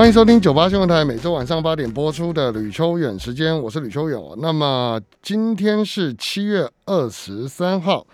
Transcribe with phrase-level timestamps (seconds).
[0.00, 4.18] 欢迎收听九八新闻台每周晚上八点播出的吕秋远时间，我是吕秋远。
[4.38, 8.06] 那么今天是七月二十三号，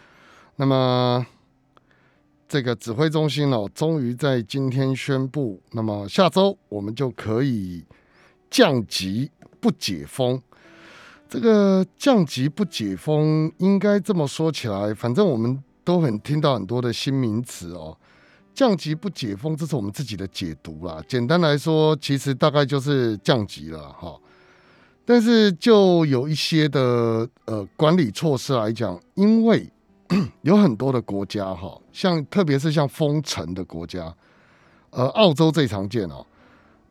[0.56, 1.24] 那么
[2.48, 7.84] 这个指挥中心哦，终于在今天宣布，那么下周我们就可以
[8.50, 9.30] 降级
[9.60, 10.42] 不解封。
[11.28, 17.96] 这个降级不解封，应该这么说起来，反正我们都很听到很多的新名词哦。
[18.56, 20.98] 降级不解封，这是我们自己的解读啦。
[21.06, 24.18] 简单来说，其实大概就是降级了哈。
[25.04, 29.70] 但是就有一些的呃管理措施来讲，因为
[30.40, 34.12] 有很多的国家哈，像特别是像封城的国家，
[34.88, 36.26] 呃，澳洲最常见哦。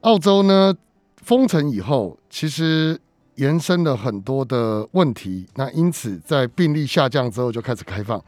[0.01, 0.71] 澳洲呢
[1.17, 2.97] 封城以后，其实
[3.35, 5.47] 延伸了很多的问题。
[5.55, 8.23] 那因此在病例下降之后就开始开放，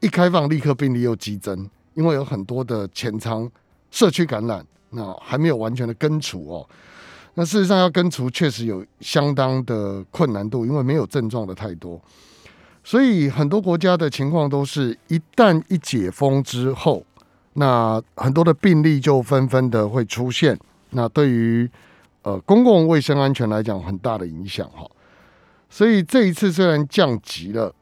[0.00, 1.68] 一开放立刻病例又激增。
[1.98, 3.50] 因为有很多的前仓
[3.90, 6.64] 社区感染，那还没有完全的根除哦。
[7.34, 12.00] 那事实上要根除，确实有相当的困难度，因为没有症状的太多。
[12.84, 17.04] 所以很多国家的情况都是一旦一解封之后，
[17.54, 20.56] 那很多的病例就纷纷的会出现。
[20.90, 21.68] 那对于
[22.22, 24.88] 呃公共卫生安全来讲，很大的影响哈。
[25.68, 27.74] 所以这一次虽然降级了。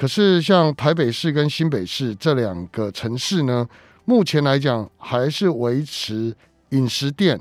[0.00, 3.68] 可是，像台北市跟新北市这两个城市呢，
[4.06, 6.34] 目前来讲还是维持
[6.70, 7.38] 饮食店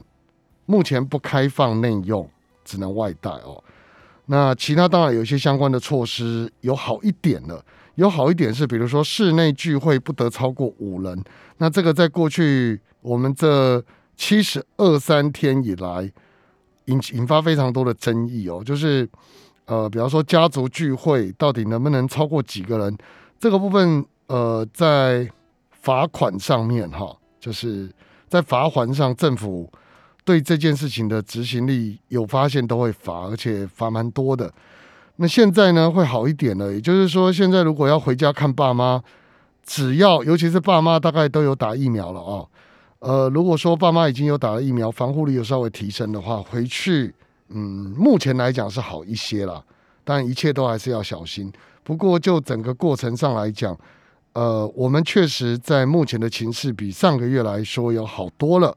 [0.66, 2.30] 目前不开放内用，
[2.66, 3.64] 只能外带哦。
[4.26, 7.64] 那其他当然有一些相关的措施有好一点了，
[7.96, 11.24] 有好一点是，比如说室内聚会不得超过五人。
[11.60, 13.82] 那这个在过去我们这
[14.18, 16.12] 七十二三天以来
[16.88, 19.08] 引引发非常多的争议哦，就是。
[19.70, 22.98] 呃，比方说家族聚会到底能不能超过几个人？
[23.40, 25.30] 这个部分，呃，在
[25.70, 27.88] 罚款上面哈，就是
[28.28, 29.72] 在罚环上，政府
[30.26, 34.52] 对这件事情的执行力有发现都会罚，而且罚蛮多的。
[35.18, 39.00] 那现在呢，会好一点了，也就是说，现在如果要回家看爸妈，
[39.64, 42.50] 只要尤其是爸妈大概都有打疫苗了哦。
[42.98, 47.14] 呃，如果说爸妈已经有打了疫苗，防护力有稍微提升的话，回去。
[47.50, 49.64] 嗯，目前来讲是好一些啦，
[50.04, 51.52] 但一切都还是要小心。
[51.84, 53.78] 不过就整个过程上来讲，
[54.34, 58.76] 呃，我们确实在目前的情势比上个月来说有好多了。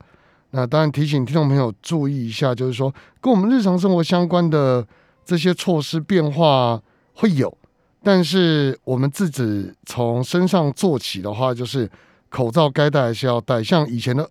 [0.51, 4.87] 那当然提醒听众朋友注意一下，就是说跟我们日常生活相关的
[5.25, 6.81] 这些措施变化
[7.15, 7.55] 会有，
[8.03, 11.91] 但是我们自己从身上做起的话，就是
[12.31, 14.29] 口罩该戴还是要戴，像以前的。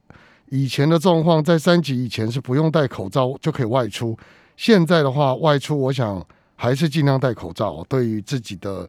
[0.52, 4.18] 以前的状况，在三级以前是不用戴口罩就可以外出，
[4.58, 6.22] 现在的话外出，我想
[6.58, 8.88] 还是尽量戴口罩，对于自己的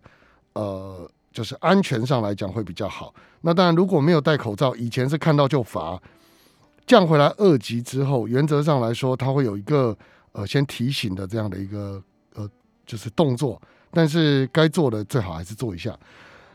[0.54, 3.14] 呃就是安全上来讲会比较好。
[3.42, 5.96] 那当然，如果没有戴口罩，以前是看到就罚，
[6.84, 9.96] 降回来二级之后，原则上来说，它会有一个
[10.32, 12.02] 呃先提醒的这样的一个
[12.34, 12.50] 呃
[12.84, 13.62] 就是动作，
[13.92, 15.96] 但是该做的最好还是做一下。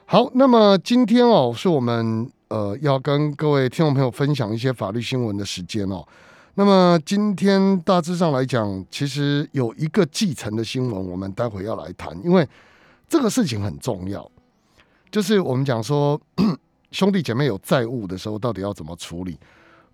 [0.05, 2.29] 好，那么今天哦是我们。
[2.49, 6.05] 呃，要跟各位听众朋友分享一些法律新闻的时间哦。
[6.55, 12.47] 那么今天大致上来讲，其实有一个继承的新闻，我们待会要来谈，因为
[13.07, 14.29] 这个事情很重要。
[15.11, 16.19] 就是我们讲说
[16.91, 19.37] 兄弟姐妹有债务的时候，到底要怎么处理？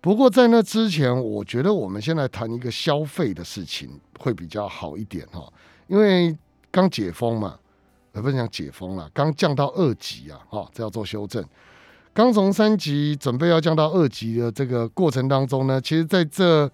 [0.00, 5.52] 不过在那之前，我觉得我们先来谈一个消费的事情会比较好一点哈。
[5.88, 6.36] 因为
[6.70, 7.58] 刚解封嘛，
[8.12, 11.44] 呃，不是讲解封了，刚降到二级啊，哈，这要做修正。
[12.14, 16.70] 刚从三级准备要降到二级的这个过程当中呢，其实在这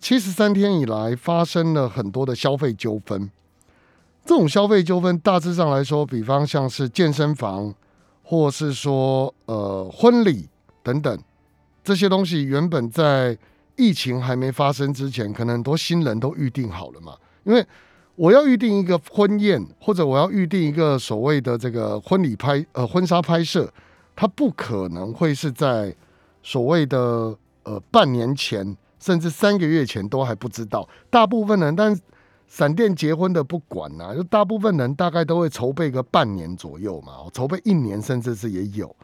[0.00, 3.30] 七十三天以来，发生了很多的消费纠纷。
[4.26, 7.72] 这种消费纠纷大致上来说，比方像是健身房，
[8.24, 10.48] 或是说呃婚礼
[10.82, 11.16] 等等
[11.84, 13.38] 这些东西，原本在
[13.76, 17.14] 疫情还没发生之前，可能很多新人都预定好了嘛。
[17.44, 17.64] 因为
[18.16, 23.72] 我要预定一个婚宴，或者我要预定一个所谓的这个婚礼拍呃婚纱拍摄。
[24.16, 25.94] 他不可能会是在
[26.42, 30.88] 所谓的呃半年前，甚至三个月前都还不知道。
[31.10, 31.98] 大部分人，但
[32.46, 38.94] 闪电结婚的不管呐，就大部分人大概都会筹备个半年左右嘛，筹备一年甚至是也有。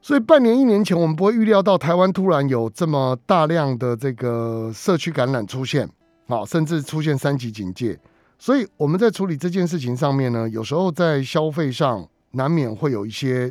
[0.00, 5.88] 所以半年一年前，我们不会预料到台湾突然有这么大量的这个社区感染出现，
[6.26, 7.98] 啊，甚至出现三级警戒。
[8.38, 13.50] 所以我们在处理这件事情上面呢，有时候在消费上难免会有一些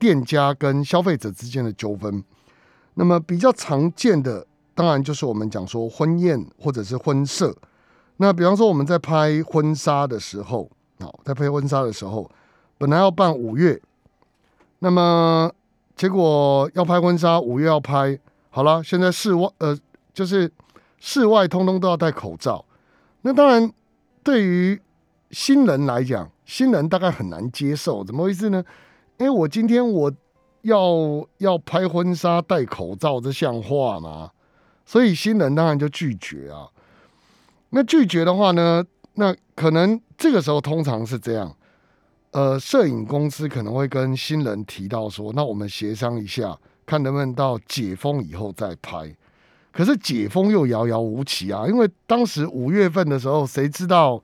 [0.00, 2.24] 店家跟消费者之间的纠纷。
[2.94, 4.44] 那么比较常见的，
[4.74, 7.54] 当然就是我们讲说婚宴或者是婚摄。
[8.16, 10.68] 那比方说我们在拍婚纱的时候，
[10.98, 12.28] 好，在拍婚纱的时候，
[12.76, 13.80] 本来要办五月，
[14.80, 15.50] 那么
[15.96, 18.18] 结果要拍婚纱，五月要拍
[18.50, 19.78] 好了，现在室外呃
[20.12, 20.50] 就是
[20.98, 22.64] 室外通通都要戴口罩。
[23.22, 23.72] 那当然
[24.22, 24.80] 对于
[25.30, 28.62] 新人来讲，新人大概很难接受，怎么回事呢？
[29.20, 30.12] 因为我今天我。
[30.64, 34.30] 要要拍婚纱戴口罩，这像话吗？
[34.84, 36.68] 所以新人当然就拒绝啊。
[37.70, 38.84] 那拒绝的话呢，
[39.14, 41.56] 那可能这个时候通常是这样，
[42.32, 49.16] 呃，摄影公司可能会跟新人提到说，那我们协商一下，看能不能到解封以后再拍。
[49.72, 54.22] 可是解封又遥遥无期啊，因为当时五月份的时候，谁知道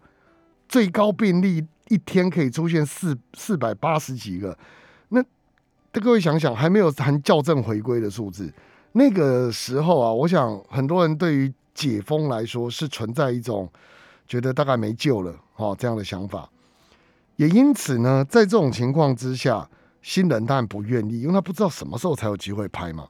[0.69, 4.58] 最高病例一天可以出现四四百八十几个？
[5.08, 5.22] 那
[6.00, 8.52] 各位想想，还没有谈校正回归的数字，
[8.92, 13.66] 那个时候啊，我想很多人对于解封来说是存在一种
[14.26, 16.46] 觉得大概没救了哦这样的想法。
[17.36, 19.66] 也因此呢，在这种情况之下，
[20.02, 23.06] 新人当然不愿意，因为他不知道什么时候才有机会拍嘛。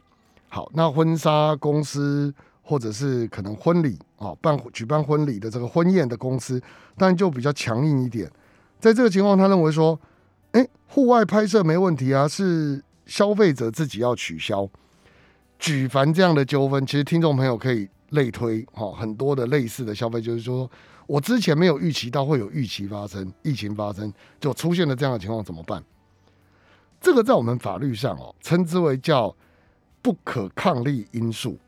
[0.48, 2.32] 好，那婚纱公司
[2.62, 6.62] 或者是可能婚礼啊办举办婚礼的这个婚宴的公司，
[6.96, 8.30] 当然就比较强硬一点。
[8.78, 9.98] 在这个情况，他认为说。
[10.56, 14.66] 哎，户外拍摄没问题啊，是消费者自己要取消。
[15.58, 20.70] 举凡这样的纠纷，其实听众朋友可以类推哈，很多的类似的消费，就是说
[21.06, 24.10] 我之前没有预期到会有预期发生，疫情发生
[24.40, 25.84] 就出现了这样的情况，怎么办？
[27.02, 29.36] 这个在我们法律上哦，称之为叫
[30.00, 31.58] 不可抗力因素。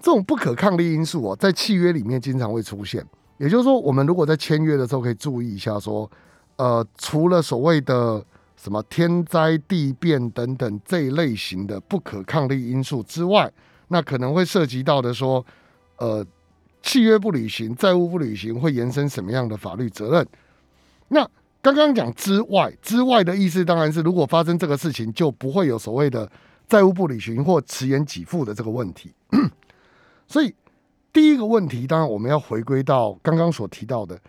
[0.00, 3.04] 这种不可抗力因素哦，在契约里面经常会出现。
[3.38, 6.08] 也就是说，我们如果在签约的时候，可以注意一下说。
[6.60, 8.22] 呃，除了所谓的
[8.54, 13.50] 什么天灾地变等等这一类型的不可抗力因素之外，
[13.88, 15.42] 那可能会涉及到的说，
[15.96, 16.22] 呃，
[16.82, 20.28] 契约不履行、债务不履行会延伸什么样的法律责任？
[21.08, 21.26] 那
[21.62, 26.30] 刚刚讲之外，之外的意思当然是，如果发生这个事情，就不会有所谓的
[26.68, 29.14] 债务不履行或迟延给付的这个问题。
[30.28, 30.54] 所以
[31.10, 34.20] 第一个问题，当然我们要回归到刚刚所提到的，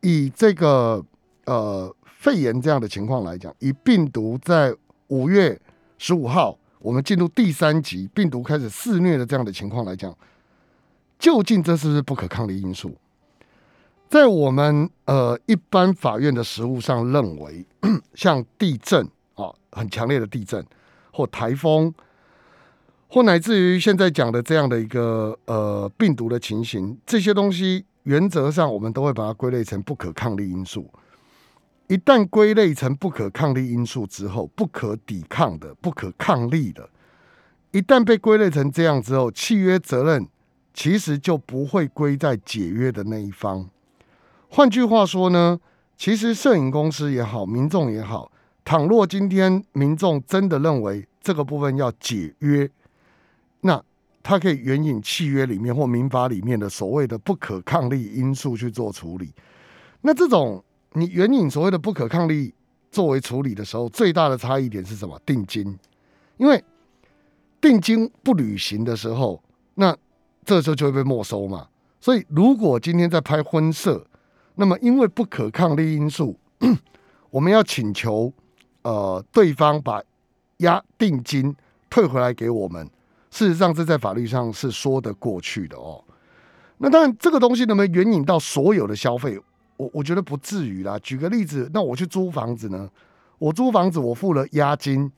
[0.00, 1.04] 以这个。
[1.46, 4.74] 呃，肺炎这样的情况来讲，以病毒在
[5.08, 5.58] 五月
[5.96, 10.16] 十五号我们进入第三级，病毒开始肆虐的这样的情况来讲，
[11.18, 12.96] 究竟这是不是不可抗力因素？
[14.08, 17.64] 在我们呃一般法院的实务上认为，
[18.14, 19.04] 像地震
[19.34, 20.64] 啊，很强烈的地震，
[21.12, 21.92] 或台风，
[23.08, 30.88] 或乃至于现在讲的这样的一个呃病毒的情形，这些东西原则上我们都会把它归类成不可抗力因素。
[31.88, 36.90] 一旦归类成不可抗力因素之后，不可抵抗的、不可抗力的，
[37.70, 40.26] 一旦被归类成这样之后，契约责任
[40.74, 43.70] 其实就不会归在解约的那一方。
[44.48, 45.60] 换句话说呢，
[45.96, 48.32] 其实摄影公司也好，民众也好，
[48.64, 52.68] 倘若今天民众真的认为这个部分要解约，
[53.60, 53.80] 那
[54.24, 59.32] 他可以援引契约里面或民法里面的所谓的不可抗力因素去做处理。
[60.00, 60.64] 那这种。
[60.96, 62.54] 你援引所谓的不可抗力
[62.90, 65.20] 作为处理的时候，最大的差异点是什么？
[65.26, 65.78] 定金，
[66.38, 66.64] 因为
[67.60, 69.42] 定金不履行的时候，
[69.74, 69.94] 那
[70.42, 71.68] 这时候就会被没收嘛。
[72.00, 74.06] 所以，如果今天在拍婚摄，
[74.54, 76.34] 那么因为不可抗力因素，
[77.28, 78.32] 我们要请求
[78.80, 80.02] 呃对方把
[80.58, 81.54] 押定金
[81.90, 82.88] 退回来给我们。
[83.30, 86.02] 事实上，这在法律上是说得过去的哦。
[86.78, 89.38] 那当然，这个东西能不能援引到所有的消费？
[89.76, 90.98] 我我觉得不至于啦。
[91.02, 92.90] 举个例子，那我去租房子呢？
[93.38, 95.10] 我租房子，我付了押金。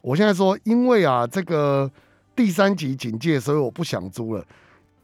[0.00, 1.90] 我现在说，因为啊，这个
[2.34, 4.44] 第三级警戒，所以我不想租了。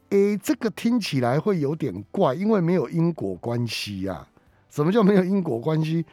[0.09, 4.27] 诶，这个听起来会有点怪，因为没有因果关系呀。
[4.69, 6.05] 什么叫没有因果关系？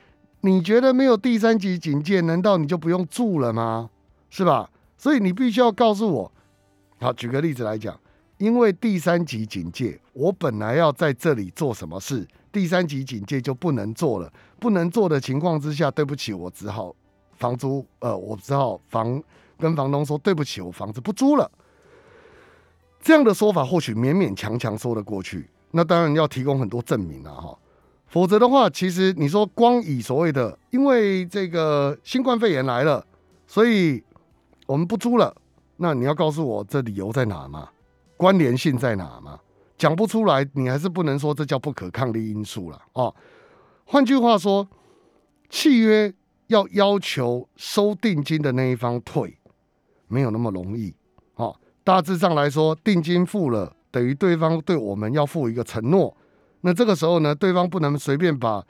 [0.43, 3.91] 你觉得没有第三级警戒，难道你就不用住了吗？
[4.29, 4.71] 是吧？
[4.99, 6.33] 所以你必须要告诉我。
[7.01, 7.99] 好，举个例子来讲，
[8.39, 12.27] 因为第三级警戒，我本来要在这里做什么事？
[12.57, 16.97] 第三级警戒就不能做了，不能做的情况之下，对不起，我只好
[17.35, 19.23] 房租，呃，我只好房
[19.59, 21.51] 跟房东说对不起，我房子不租了。
[23.03, 27.59] 这样的说法或许勉勉强强说得过去，那当然要提供很多证明了哈，
[28.07, 33.07] 否则的话，其实你说光以所谓的因为这个新冠肺炎来了，
[33.47, 34.03] 所以
[34.67, 35.37] 我们不租了，
[35.77, 37.69] 那你要告诉我这理由在哪吗？
[38.17, 39.39] 关联性在哪吗？
[39.79, 43.15] 讲不出来，你还是不能说这叫不可抗力因素了哦。
[43.85, 44.67] 换句话说，
[45.49, 46.13] 契约
[46.49, 49.39] 要要求收定金的那一方退，
[50.09, 50.95] 没有那么容易。
[51.35, 51.55] 哦，
[51.85, 56.17] 大致上来说，定金付了，等于对方对我们要付一个承诺。
[56.63, 58.65] 那这个时候呢，对方不能随便把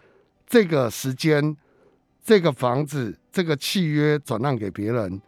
[0.46, 1.56] 这个时间、
[2.22, 5.20] 这个房子、这个契约转让给别人。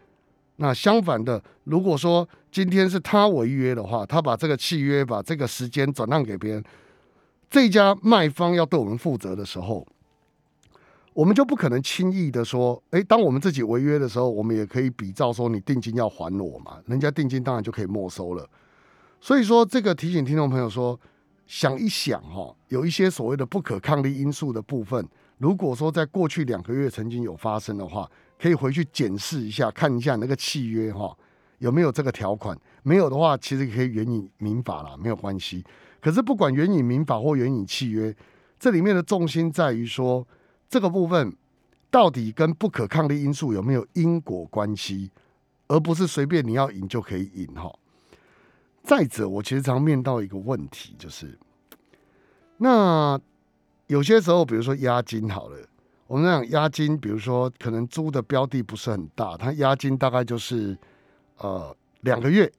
[0.61, 6.65] 那相反的，如果说今天是他违约的话，他把这个契约、把这个时间转让给别人，
[7.49, 9.87] 这家卖方要对我们负责的时候，
[11.15, 18.45] 我们就不可能轻易的说，诶，当我们自己违约的时候，我们也可以比照说你定金要还我嘛，人家定金当然就可以没收了。
[19.21, 20.99] 所以说，这个提醒听众朋友说，
[21.47, 28.11] 想一想哈，有一些所谓的不可抗力因素的部分，如果说在过去两个月曾经有发生的话。
[28.41, 31.17] 可以回去检视一下，看一下那个契约哈
[31.59, 32.57] 有没有这个条款。
[32.83, 35.65] 没有的话，其实可以援引民法啦，没有关系。
[36.01, 38.15] 可是不管援引民法或援引契约，
[38.59, 40.27] 这里面的重心在于说
[40.69, 41.37] 这个部分
[41.91, 45.11] 到底跟不可抗力因素有没有因果关系，
[45.67, 47.75] 而不是随便你要赢就可以赢哈。
[48.85, 51.37] 再者，我其实常面到一个问题，就是
[52.59, 53.21] 那
[53.89, 55.59] 有些时候，比如说押金好了。
[56.09, 60.75] 我们讲押金，比如说可能租的标的不是很大，它押金大概就是
[61.37, 62.51] 呃两个月，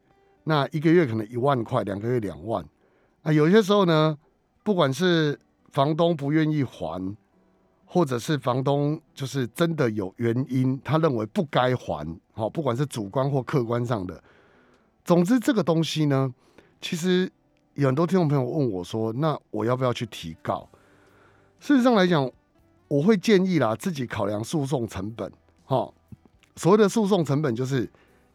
[0.44, 2.64] 那一个月可能一万块，两个月两万。
[3.24, 4.16] 啊，有些时候呢，
[4.64, 5.38] 不管是
[5.72, 7.18] 房东不愿意还，
[7.88, 14.24] 或者是房东就是真的有原因，他认为不该还，好，不管是主观或客观上的，
[15.04, 16.32] 总之这个东西呢，
[16.80, 17.28] 其实
[17.74, 20.70] 有很多听众朋友问我说，那我要不要去提告？
[21.60, 22.32] 事实上来讲。
[22.90, 25.32] 我会建议啦，自己考量诉讼成本。
[25.64, 25.90] 哈，
[26.56, 27.90] 所谓的诉讼成本就是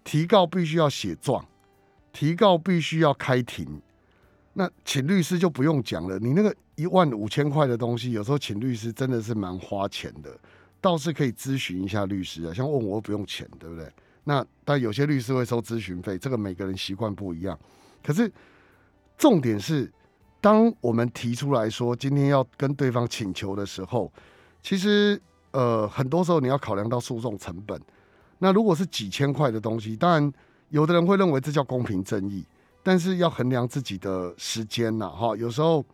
[0.04, 1.44] 提告必须要写状，
[2.12, 3.82] 提告必须要开庭。
[4.52, 10.30] 那请律师就不用讲了，你那个一万五千块的东西，有时候请律师真的是蛮花钱的。
[10.80, 13.90] 倒是可以咨询一下律师啊，像问我不用钱，对不对？
[14.22, 17.58] 那但有些律师会收咨询费，这个每个人习惯不一样。
[18.02, 18.30] 可是
[19.18, 19.92] 重点是，
[20.40, 24.12] 当我们提出来说今天要跟对方请求的时候。
[24.64, 27.78] 其实，呃，很多时候你要考量到诉讼成本。
[28.38, 30.32] 那如果是几千块的东西，当然
[30.70, 32.42] 有的人会认为这叫公平正义，
[32.82, 35.36] 但是要衡量自己的时间呐，哈。
[35.36, 35.84] 有时候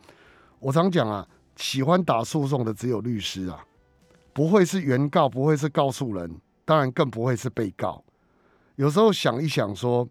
[0.60, 3.66] 我常讲啊，喜欢打诉讼的只有律师啊，
[4.32, 8.04] 不会是原告，不会是告诉人，当然更不会是被告。
[8.76, 10.08] 有时候想一想，说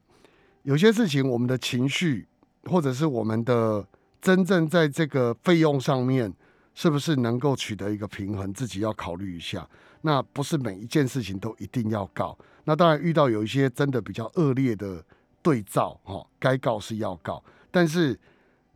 [0.63, 2.27] 有些事情，我们的情绪，
[2.65, 3.87] 或者是我们的
[4.21, 6.33] 真正在这个费用上面。
[6.73, 8.53] 是不是能够取得一个平衡？
[8.53, 9.67] 自己要考虑一下。
[10.01, 12.37] 那不是每一件事情都一定要告。
[12.63, 15.03] 那当然遇到有一些真的比较恶劣的
[15.41, 17.43] 对照，哈，该告是要告。
[17.69, 18.17] 但是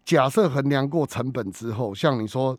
[0.03, 2.57] 假设衡量过成本之后，像你说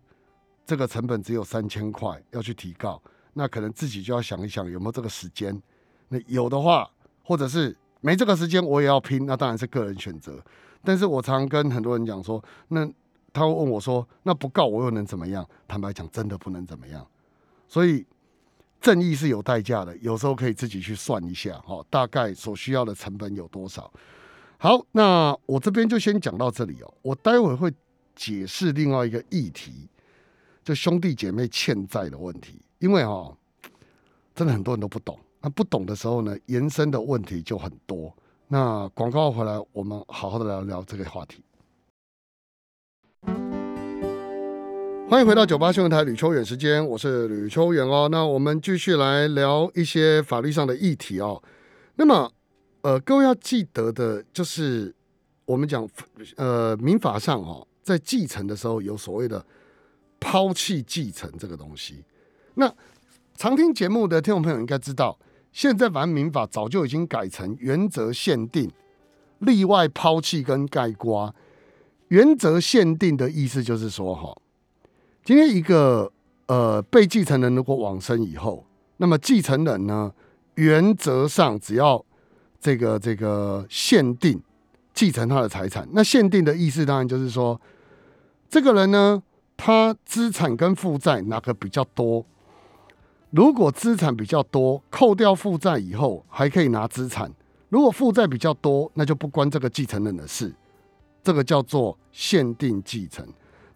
[0.64, 3.02] 这个成本只有三千块要去提告，
[3.34, 5.60] 那可能自己就要想一想有没有这个时间。
[6.08, 6.90] 那有的话，
[7.22, 10.42] 或者是没这个时间我也要拼，那当然是个人选择。
[10.82, 12.90] 但是我常跟很多人讲说，那。
[13.34, 17.06] 他会问我说：“那不告我又能怎么样？”坦白讲，真的不能怎么样。
[17.68, 18.06] 所以
[18.80, 23.92] 正义是有代价的，有时候可以自己去算一下，哈，大概所需要的成本有多少。
[24.56, 26.94] 好，那我这边就先讲到这里哦。
[27.02, 27.72] 我待会会
[28.14, 29.88] 解释另外一个议题，
[30.62, 32.62] 就兄弟姐妹欠债的问题。
[32.78, 33.36] 因为哈，
[34.34, 35.18] 真的很多人都不懂。
[35.40, 38.14] 那不懂的时候呢，延伸的问题就很多。
[38.46, 41.42] 那广告回来，我们好好的聊聊这个话题。
[45.14, 48.08] 欢迎回到九八新闻台吕秋远时间，我是吕秋远哦。
[48.10, 51.40] 那我们继续来聊一些法律上的议题哦。
[51.94, 52.28] 那么，
[52.80, 54.92] 呃，各位要记得的就是，
[55.44, 55.88] 我们讲
[56.34, 59.46] 呃民法上哦，在继承的时候有所谓的
[60.18, 62.04] 抛弃继承这个东西。
[62.54, 62.68] 那
[63.36, 65.16] 常听节目的听众朋友应该知道，
[65.52, 68.68] 现在反正民法早就已经改成原则限定、
[69.38, 71.32] 例外抛弃跟盖瓜。
[72.08, 74.36] 原则限定的意思就是说哈。
[75.24, 76.12] 今天一个
[76.48, 78.62] 呃被继承人如果往生以后，
[78.98, 80.12] 那么继承人呢，
[80.56, 82.04] 原则上只要
[82.60, 84.38] 这个这个限定
[84.92, 85.88] 继承他的财产。
[85.92, 87.58] 那限定的意思当然就是说，
[88.50, 89.22] 这个人呢，
[89.56, 92.26] 他资产跟负债哪个比较多？
[93.30, 97.30] 如果资产比较多，扣掉负债以后还可以拿资产；
[97.70, 100.54] 如果负债比较多，那就不关这个继承人的事。
[101.22, 103.26] 这个叫做限定继承。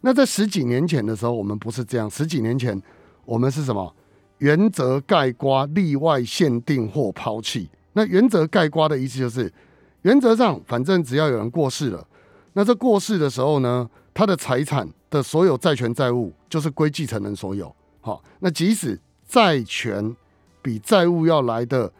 [0.09, 2.09] 那在十几年前的时候，我们不是这样。
[2.09, 2.81] 十几年前，
[3.27, 3.95] 我们是什么？
[4.38, 7.69] 原则盖瓜，例外限定或抛弃。
[7.93, 9.53] 那原则盖瓜的意思就是，
[10.00, 12.09] 原则上反正只要有人过世了，
[12.55, 17.71] 那这过世的时候呢，他的财产的所有债权债务就是归继承人所有。
[18.00, 18.99] 好，那即使
[19.29, 20.17] 债权
[20.62, 21.93] 比债务要来的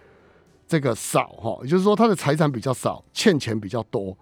[0.67, 4.17] 这个少，哈，也就是说他的财产比较少，欠钱比较多，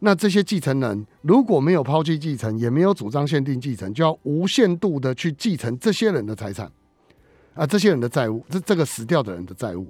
[0.00, 6.70] 那这些继承人如果没有抛弃继承，也没有主张限定继承，就要无限度的去继承这些人的财产，
[7.54, 9.86] 啊，这些人的债务，这这个死掉的人的债务。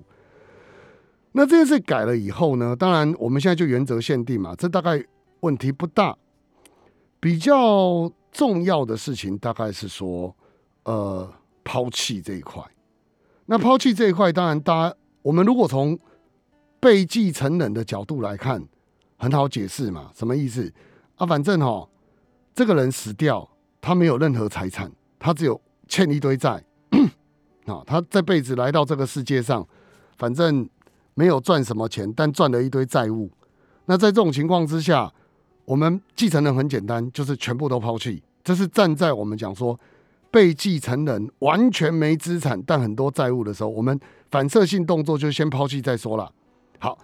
[1.32, 2.74] 那这件事改了以后呢？
[2.74, 5.00] 当然，我们现在就原则限定嘛，这大概
[5.40, 6.16] 问题不大。
[7.20, 10.34] 比较重要的事情大概是说，
[10.84, 12.60] 呃，抛弃这一块。
[13.46, 15.96] 那抛弃这一块，当然，大家我们如果从
[16.80, 18.64] 被继承人的角度来看，
[19.20, 20.72] 很好解释嘛，什么意思
[21.14, 21.24] 啊？
[21.24, 21.88] 反正哈，
[22.52, 23.48] 这个人死掉，
[23.80, 26.64] 他没有任何财产，他只有欠一堆债
[27.66, 27.84] 啊。
[27.86, 29.64] 他这辈子来到这个世界上，
[30.18, 30.68] 反正。
[31.14, 33.30] 没有赚什么钱，但赚了一堆债务。
[33.84, 35.12] 那在这种情况之下，
[35.66, 38.22] 我们继承人很简单，就是全部都抛弃。
[38.42, 39.78] 这是站在我们讲说
[40.30, 44.00] 被继承人完全没资产，但很多债务的时候，我们
[44.30, 46.32] 反射性动作就先抛弃再说了。
[46.78, 46.96] 好，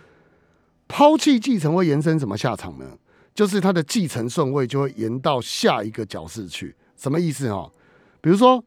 [0.88, 2.98] 抛弃继承会延伸什么下场呢？
[3.34, 6.74] 就是他的继承顺位就会延到下一个角色去。
[6.96, 7.70] 什么意思哈？
[8.20, 8.64] 比如说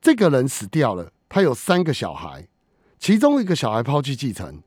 [0.00, 2.46] 这个人死掉了，他有三个小孩。
[2.98, 4.60] 其中一个小孩抛弃继承，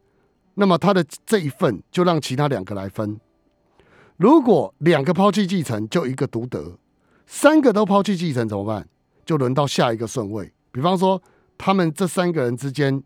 [0.56, 3.20] 那么他的这一份就让其他两个来分。
[4.18, 6.80] 如果两个抛弃继承，就一个独得；
[7.28, 8.88] 三个都抛弃继承怎么办？
[9.26, 10.52] 就轮到下一个顺位。
[10.72, 11.22] 比方说，
[11.58, 13.04] 他们这三个人之间，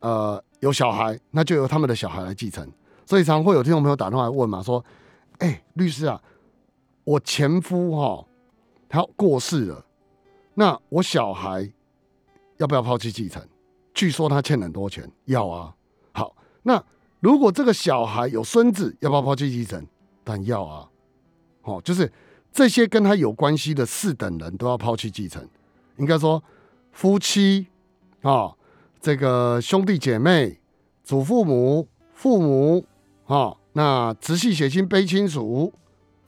[0.00, 2.66] 呃，有小孩，那就由他们的小孩来继承。
[3.06, 4.84] 所以常会有听众朋友打电话来问嘛，说
[5.38, 6.20] ：“哎，律师啊，
[7.04, 8.26] 我前夫哈
[8.88, 9.84] 他过世了，
[10.54, 11.70] 那我小孩
[12.56, 13.42] 要不要抛弃继承？”
[13.94, 15.74] 据说他欠很多钱，要啊。
[16.12, 16.82] 好，那
[17.20, 19.86] 如果这个小孩有孙子，要不要抛弃继承？
[20.24, 20.88] 但要啊。
[21.62, 22.10] 哦，就是
[22.52, 25.48] 这些跟他有关系的四等人都要抛弃继承。
[25.96, 26.42] 应该说，
[26.90, 27.68] 夫妻
[28.22, 28.52] 啊，
[29.00, 30.58] 这个兄弟姐妹、
[31.04, 32.84] 祖父母、父母
[33.26, 35.72] 啊，那直系血亲、卑亲属，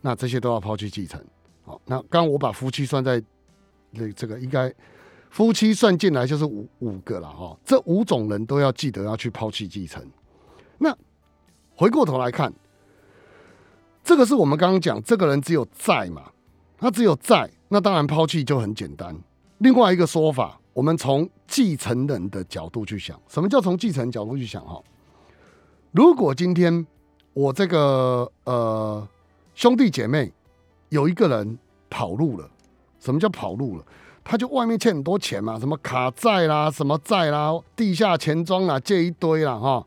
[0.01, 1.23] 那这些都要抛弃继承。
[1.65, 3.23] 好，那刚我把夫妻算在
[3.93, 4.73] 这这个应该。
[5.29, 10.03] 夫妻算进来就是五五个了哈，这五种人都要记得要去抛弃继承。
[10.79, 10.97] 那
[11.75, 12.51] 回过头来看，
[14.03, 16.31] 这个是我们刚刚讲，这个人只有债嘛，
[16.79, 19.15] 他只有债，那当然抛弃就很简单。
[19.59, 24.83] 另外一个说法，我们从继承人的角度去想，什么叫从继承角度去想哈？
[25.93, 26.87] 如果今天
[27.33, 29.07] 我这个呃
[29.55, 30.33] 兄弟姐妹
[30.91, 32.49] 有一个人跑路了，
[32.99, 33.85] 什么叫跑路了？
[34.23, 39.87] 他就外面欠很多钱嘛，什么卡债啦，什么债啦，地下钱庄啊，借一堆啦，哈。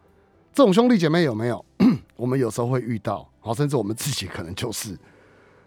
[0.54, 1.64] 这种兄弟姐妹有没有？
[2.16, 4.98] 我们有时候会遇到，好，甚至我们自己可能就是。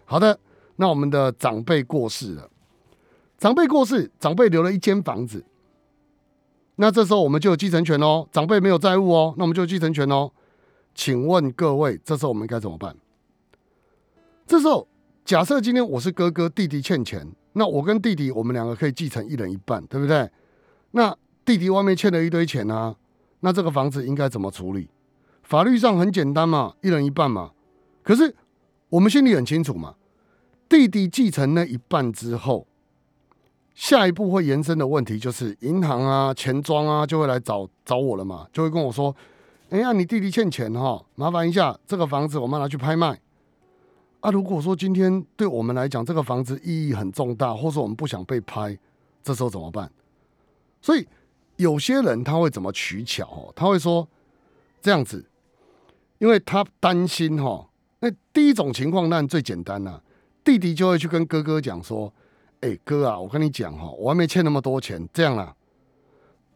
[0.05, 0.37] 好的，
[0.75, 2.49] 那我们的长辈过世了，
[3.37, 5.43] 长辈过世，长辈留了一间房子，
[6.75, 8.27] 那这时候我们就有继承权哦。
[8.31, 10.31] 长辈没有债务哦，那我们就有继承权哦。
[10.95, 12.95] 请问各位，这时候我们该怎么办？
[14.45, 14.87] 这时候
[15.25, 17.27] 假设今天我是哥哥，弟弟欠钱。
[17.53, 20.27] 那我跟弟弟，我们两个可以继承一人一半，对不对？
[20.91, 22.95] 那弟弟外面欠了一堆钱啊，
[23.41, 24.89] 那这个房子应该怎么处理？
[25.43, 27.51] 法律上很简单嘛，一人一半嘛。
[28.01, 28.35] 可是
[28.89, 29.95] 我们心里很清楚嘛，
[30.67, 32.65] 弟弟继承那一半之后，
[33.73, 39.15] 下一步会延伸的问题就是银行啊、钱庄啊就会来找找我了嘛，就会跟我说
[39.71, 43.19] ：“哎呀，你弟弟欠钱哈，麻烦一下，这个房子我们拿去拍卖。”
[44.21, 48.77] 啊，如果说今天对我们来讲这个房子意义很重大，或者我们不想被拍，
[49.23, 49.91] 这时候怎么办？
[50.81, 51.05] 所以
[51.57, 53.25] 有些人他会怎么取巧？
[53.25, 54.07] 哦，他会说
[54.81, 55.25] 这样子，
[56.19, 57.67] 因为他担心哈。
[57.99, 60.01] 那第一种情况那最简单了，
[60.43, 62.13] 弟弟就会去跟哥哥讲说
[62.63, 65.53] ：“哎，哥啊，我跟你讲哈，我还没欠那么多钱，这样啦，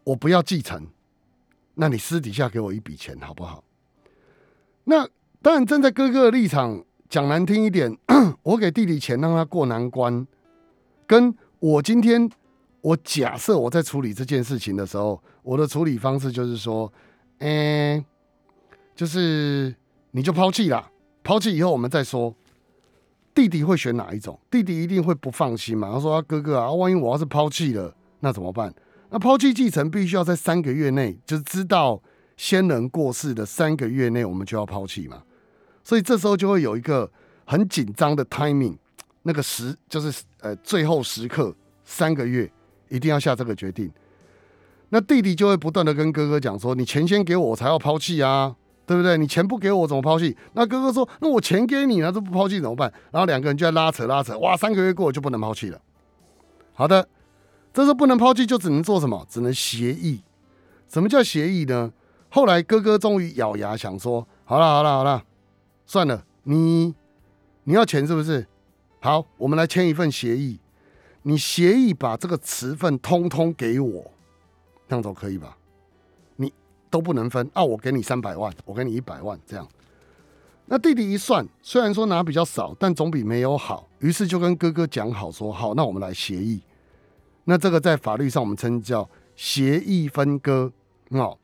[0.04, 0.88] 我不要继承，
[1.76, 3.64] 那你私底下给我一笔钱好不好？”
[4.86, 5.08] 那
[5.42, 6.84] 当然站在哥哥的立场。
[7.10, 7.98] 讲难听一点，
[8.44, 10.28] 我给弟弟钱让他过难关，
[11.06, 12.30] 跟我今天
[12.82, 16.92] 我假设我在处理这件事情的时候，我的处理方式就是说，
[17.38, 18.04] 嗯，
[18.94, 19.74] 就是
[20.12, 20.92] 你就抛弃啦，
[21.24, 22.36] 抛弃以后我们再说。
[23.38, 24.40] 弟弟会选哪一种？
[24.50, 25.92] 弟弟一定会不放心嘛？
[25.94, 28.74] 他说：“哥哥啊，万一我要是抛弃了，那怎么办？
[29.12, 32.02] 那抛弃继承必须要在三个月内，就是知道
[32.36, 35.22] 先人过世的三个月内，我们就要抛弃嘛。”
[35.86, 37.08] 所以这时候就会有一个
[37.46, 38.76] 很紧张的 timing，
[39.22, 42.52] 那个时就是呃最后时刻三个月
[42.90, 43.92] 一定要下这个决定。
[44.90, 48.56] 那弟弟就会不断的跟哥哥讲说：“你钱先给我，我才要抛弃啊！
[48.88, 49.18] 对不对？
[49.18, 50.36] 你钱不给我怎么抛弃？
[50.54, 52.92] 那哥哥说，那我钱给你了，这不抛弃怎么办？
[53.12, 55.80] 然后两个人就在拉扯拉扯，哇，三个月过就不能抛弃了。
[56.74, 57.08] 好的，
[57.74, 59.28] 这时候不能抛弃，就只能做什么？
[59.30, 60.24] 只能协议。
[60.88, 61.92] 什么叫协议呢？
[62.30, 65.24] 后来哥哥终于咬牙想说，好了好了好了，
[65.86, 66.96] 算了，你
[67.66, 68.48] 你要钱是不是？
[69.02, 70.60] 好，我们来签一份协议。
[71.24, 74.12] 你协议把这个持份通通给我，
[74.88, 75.57] 这样总可以吧？
[76.90, 77.64] 都不能分啊！
[77.64, 79.68] 我给你三百万，我给你一百万，这样。
[80.66, 83.88] 那弟弟一算，虽然说拿比较少，但总比没有好。
[84.00, 86.62] 于是就跟哥哥讲好说，好，那我们来协议。
[87.46, 90.72] 那这个在法律上我们称叫协议分割。
[91.12, 91.38] 哦，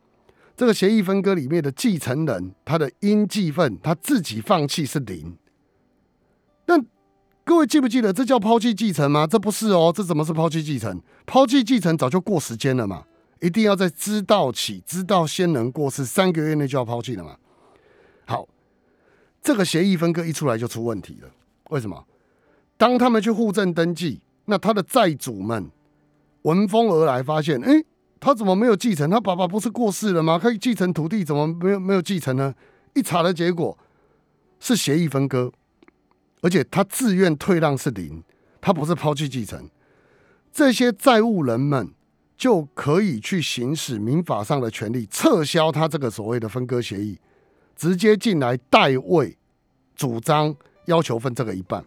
[0.58, 5.38] 这个协议分割里面的继承人，他的应继份他自己放弃是零。
[6.66, 6.86] 但
[7.46, 9.26] 各位记不记得这叫抛弃继承吗？
[9.26, 11.02] 这不是哦，这怎么是抛弃继承？
[11.26, 13.06] 抛弃继承早就过时间了嘛，
[13.44, 17.36] 一定要在知道起，知道先人过世三个月内就要抛弃了嘛。
[18.26, 18.48] 好，
[19.42, 21.30] 这个协议分割一出来就出问题了。
[21.70, 22.06] 为什么？
[22.78, 25.70] 当他们去户政登记，那他的债主们
[26.44, 27.84] 闻风而来，发现，哎，
[28.18, 29.10] 他怎么没有继承？
[29.10, 30.40] 他爸爸不是过世了吗？
[30.40, 32.56] 可以继承土地，怎么没有没有继承呢？
[32.94, 33.78] 一查的结果
[34.62, 35.52] 是协议分割。
[36.42, 38.24] 而且他自愿退让是零，
[38.62, 39.70] 他不是抛弃继承，
[40.54, 41.90] 这些债务人们
[42.38, 47.20] 就可以去行使民法上的权利，撤销他这个所谓的分割协议，
[47.76, 49.38] 直接进来代位
[49.96, 51.84] 主张要求分这个一半。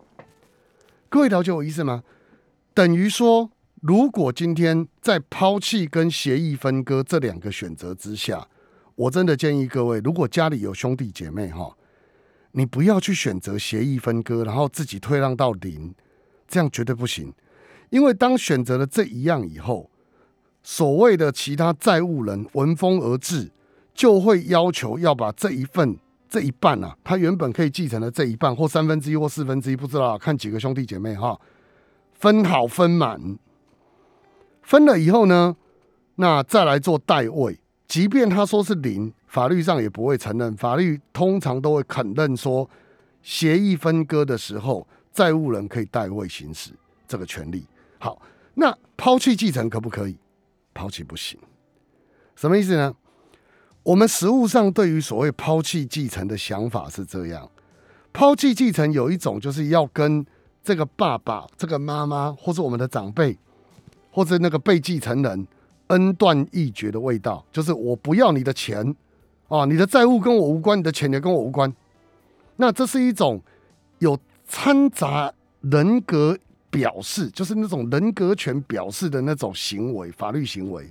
[1.09, 2.03] 各位了解我意思吗？
[2.75, 8.49] 等于说，如果今天在抛弃跟协议分割这两个选择之下，
[8.95, 11.77] 我真的建议各位，如果家里有兄弟姐妹哈。
[12.53, 15.95] 你不要去选择协议分割，然后自己退让到零，
[16.49, 17.31] 这样绝对不行。
[17.91, 19.91] 因为当选择了这一样以后，
[20.69, 23.49] 所谓的其他债务人闻风而至，
[23.95, 25.97] 就会要求要把这一份
[26.29, 31.41] 这一半啊，他原本可以继承的这一半或三分之一或四分之一，不知道看几个兄弟姐妹哈，
[32.15, 33.39] 分好分满。
[34.63, 35.55] 分了以后呢，
[36.17, 39.13] 那再来做代位，即便他说是零。
[39.29, 42.69] 法律上也不会承认，法律通常都会肯认说，
[43.23, 46.73] 协议分割的时候，债务人可以代位行使
[47.07, 47.65] 这个权利。
[47.99, 48.21] 好，
[48.55, 50.17] 那抛弃继承可不可以？
[50.77, 51.39] 抛弃不行。
[52.37, 52.95] 什么意思呢？
[53.83, 57.51] 我们实务上对于所谓抛弃继承的想法是这样：
[58.13, 60.27] 抛弃继承有一种就是要跟
[60.63, 63.39] 这个爸爸、这个妈妈，或者我们的长辈，
[64.11, 65.47] 或者那个被继承人
[65.87, 68.95] 恩断义绝的味道，就是我不要你的钱。
[69.49, 71.73] 哦，你的债务跟我无关，你的钱也跟我无关。
[72.57, 73.41] 那这是一种
[74.01, 76.37] 有掺杂人格
[76.77, 80.87] 表示，就是那种人格权表示的那种行为，法律行为。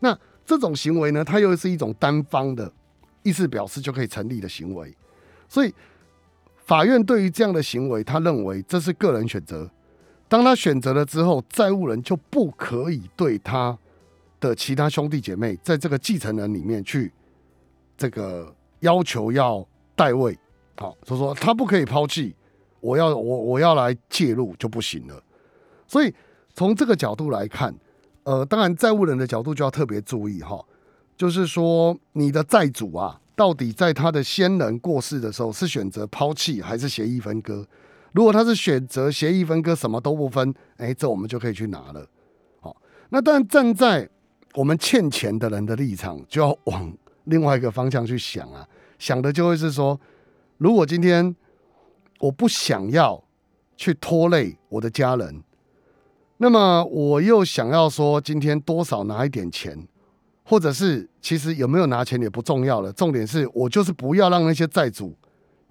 [0.00, 2.70] 那这种行为呢，它又是一种单方的
[3.22, 4.94] 意思表示就可以成立的行为。
[5.48, 5.72] 所以
[6.66, 9.70] 法院对于这样的行为，他认为这是个人选择。
[10.28, 13.78] 当他选择了之后，债务人就不可以对他
[14.38, 17.10] 的其他兄弟姐妹在这个继承人里面去。
[17.96, 19.66] 这个要求要
[19.96, 20.38] 代位，
[20.76, 22.34] 好，就说他不可以抛弃，
[22.80, 25.22] 我要我我要来介入就不行了。
[25.86, 26.12] 所以
[26.54, 27.74] 从这个角度来看，
[28.24, 30.64] 呃，当然债务人的角度就要特别注意哈，
[31.16, 37.66] 就是说你的债主啊，到底在他的先人过世的时候是选择抛弃还是协议分割？
[38.12, 42.06] 如果他是选择协议分割，什么都不分，哎，这我们就可以去拿了。
[42.60, 42.76] 好，
[43.10, 44.08] 那但站在
[44.54, 46.92] 我们欠钱的人的立场，就要往。
[47.24, 48.66] 另外一个方向去想啊，
[48.98, 50.00] 想的就会是说，
[50.56, 51.36] 如果今天
[52.18, 53.22] 我不想要
[53.76, 55.42] 去拖累我的家人，
[56.38, 59.86] 那么我又想要说今天多少拿一点钱，
[60.44, 65.14] 或者是其实有没有拿钱也不重要了，重点是我就是不要让那些债主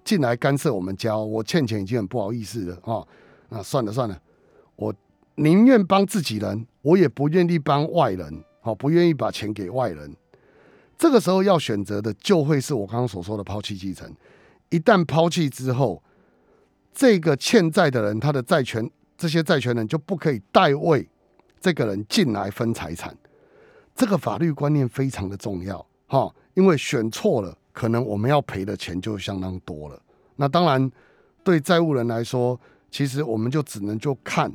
[0.04, 3.04] 进来干涉我们家，我欠钱已经很不好意思了啊，
[3.50, 4.18] 那算了算了，
[4.76, 4.94] 我
[5.34, 10.16] 宁愿帮自己人，我也不愿意帮外人，好，不愿意把钱给外人。
[10.96, 14.12] 这个时候要选择的就会是我刚刚所说的抛弃继承。
[14.70, 16.02] 一旦抛弃之后，
[16.98, 21.08] 这个欠债的人他的债权，这些债权人就不可以代位
[21.60, 23.16] 这个人进来分财产。
[23.94, 30.02] 这个法律观念非常的重要哈，因为选错了，可能我们要赔的钱就相当多了。
[30.34, 30.90] 那当然，
[31.44, 34.52] 对债务人来说，其实我们就只能就看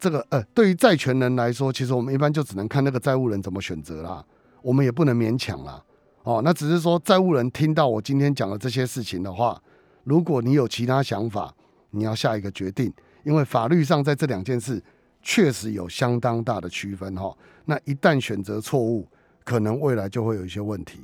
[0.00, 4.24] 这个呃，对于债权人来说，其实我们一般就只能看那个债务人怎么选择啦。
[4.62, 5.80] 我们也不能勉强啦，
[6.24, 9.62] 哦，那只是说债务人听到我今天讲的这些事情的话，
[10.02, 11.54] 如果你有其他想法，
[11.90, 12.92] 你要下一个决定，
[13.24, 14.82] 因为法律上在这两件事
[15.22, 17.36] 确实有相当大的区分哈。
[17.64, 19.06] 那一旦选择错误，
[19.44, 21.00] 可能未来就会有一些问题。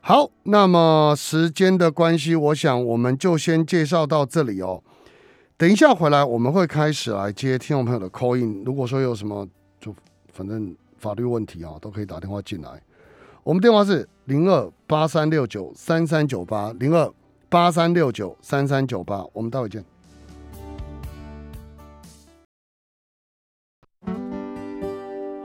[0.00, 4.82] 好，那么时间的关系，我想我们就先介绍到这里哦。
[5.56, 8.62] 等一下回来，我们会开始来接听众朋友的 call in。
[8.64, 9.46] 如果说有什么，
[9.80, 9.94] 就
[10.32, 12.80] 反正法律问题啊，都可以打电话进来。
[13.42, 17.12] 我们电话是零二八三六九三三九八零二
[17.50, 19.24] 八三六九三三九八。
[19.32, 19.82] 我们待会见。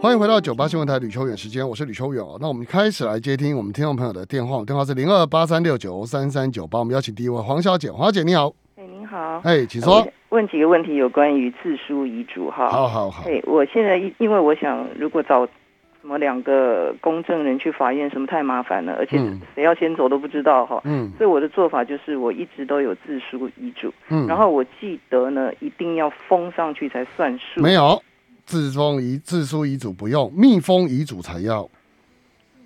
[0.01, 2.37] 欢迎回到九八新闻台吕秋远时间，我是吕秋远哦。
[2.41, 6.79] 那我们开始来接听我们听众朋友的电话，电话是零二八三六九三三九八。
[6.79, 10.05] 我们邀请第一位黄小姐，黄小姐你好，哎，您好，哎，请说。
[10.27, 12.67] 问几个问题有关于自书遗嘱哈。
[12.69, 13.23] 好好好。
[13.29, 15.47] 哎，我现在因因为我想，如果找
[16.03, 19.17] 什么两个公证人去法院，什么太麻烦了，而且
[19.55, 20.81] 谁要先走都不知道哈。
[20.83, 21.09] 嗯。
[21.17, 23.89] 所以我的做法就是，我一直都有自书遗嘱。
[24.09, 24.27] 嗯。
[24.27, 27.61] 然后我记得呢，一定要封上去才算数。
[27.61, 28.03] 没有。
[28.45, 31.69] 自封遗自书遗嘱不用，密封遗嘱才要。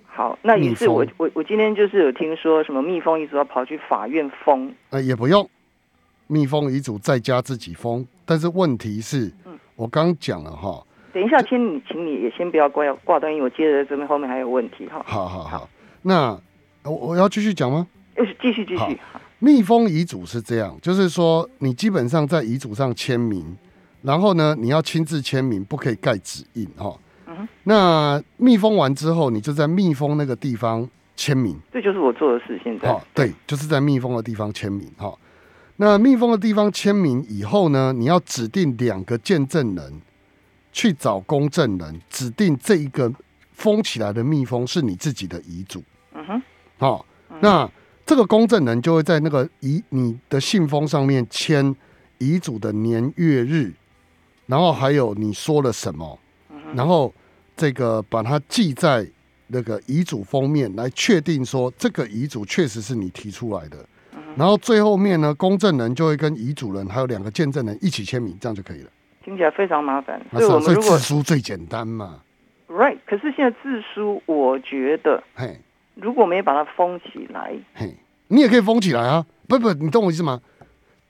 [0.04, 5.48] 好，那也是我我我今天就是有听说什么密封遗嘱要跑去法院封，呃，也不用，
[6.26, 8.04] 密封遗嘱在家自己封。
[8.26, 10.82] 但是问题是，嗯，我刚讲了哈。
[11.12, 15.02] 等一下，请你请你也先不要挂挂断，因为我接着这边后面还有问题哈。
[15.06, 15.68] 好好好，
[16.02, 16.38] 那
[16.84, 17.86] 我我要继续讲吗？
[18.14, 18.98] 呃，继续继续。
[19.38, 23.56] 密封遗嘱是这样，就是说你基本上在遗嘱上签名。
[24.00, 26.96] 然后呢，你要亲自签名，不可以盖指印哈。
[27.26, 31.58] 嗯那密封完之后，你就在密封那个地方签名。
[31.72, 32.58] 这就是我做的事。
[32.62, 35.12] 现在，对，就是在密封的地方签名哈。
[35.76, 40.00] 那密封的地方签名以后呢，你要指定两个见证人
[40.72, 43.12] 去找公证人，指定这一个
[43.52, 45.82] 封起来的密封是你自己的遗嘱。
[46.14, 46.42] 嗯哼。
[46.78, 47.04] 好，
[47.40, 47.70] 那
[48.06, 51.74] 这个公证人就会在那个遗你的信封上面签
[52.18, 53.72] 遗嘱的年月日。
[54.46, 56.18] 然后还有你说了什么，
[56.74, 57.12] 然后
[57.54, 59.06] 这个把它记在
[59.48, 63.84] 那个遗嘱封面，来确定说这个遗嘱确实是你提出来的。
[64.36, 68.90] 然后最后面呢，公证人就会跟遗嘱人还有两个见证人一起签名，这样就可以了。
[69.28, 72.20] 听起来非常麻烦，所以我们如果字书最简单嘛
[72.66, 72.96] ，right？
[73.04, 75.60] 可是现在字书，我觉得，嘿，
[75.96, 77.94] 如果没把它封起来，嘿，
[78.28, 79.26] 你也可以封起来啊。
[79.46, 80.40] 不不，你懂我意思吗？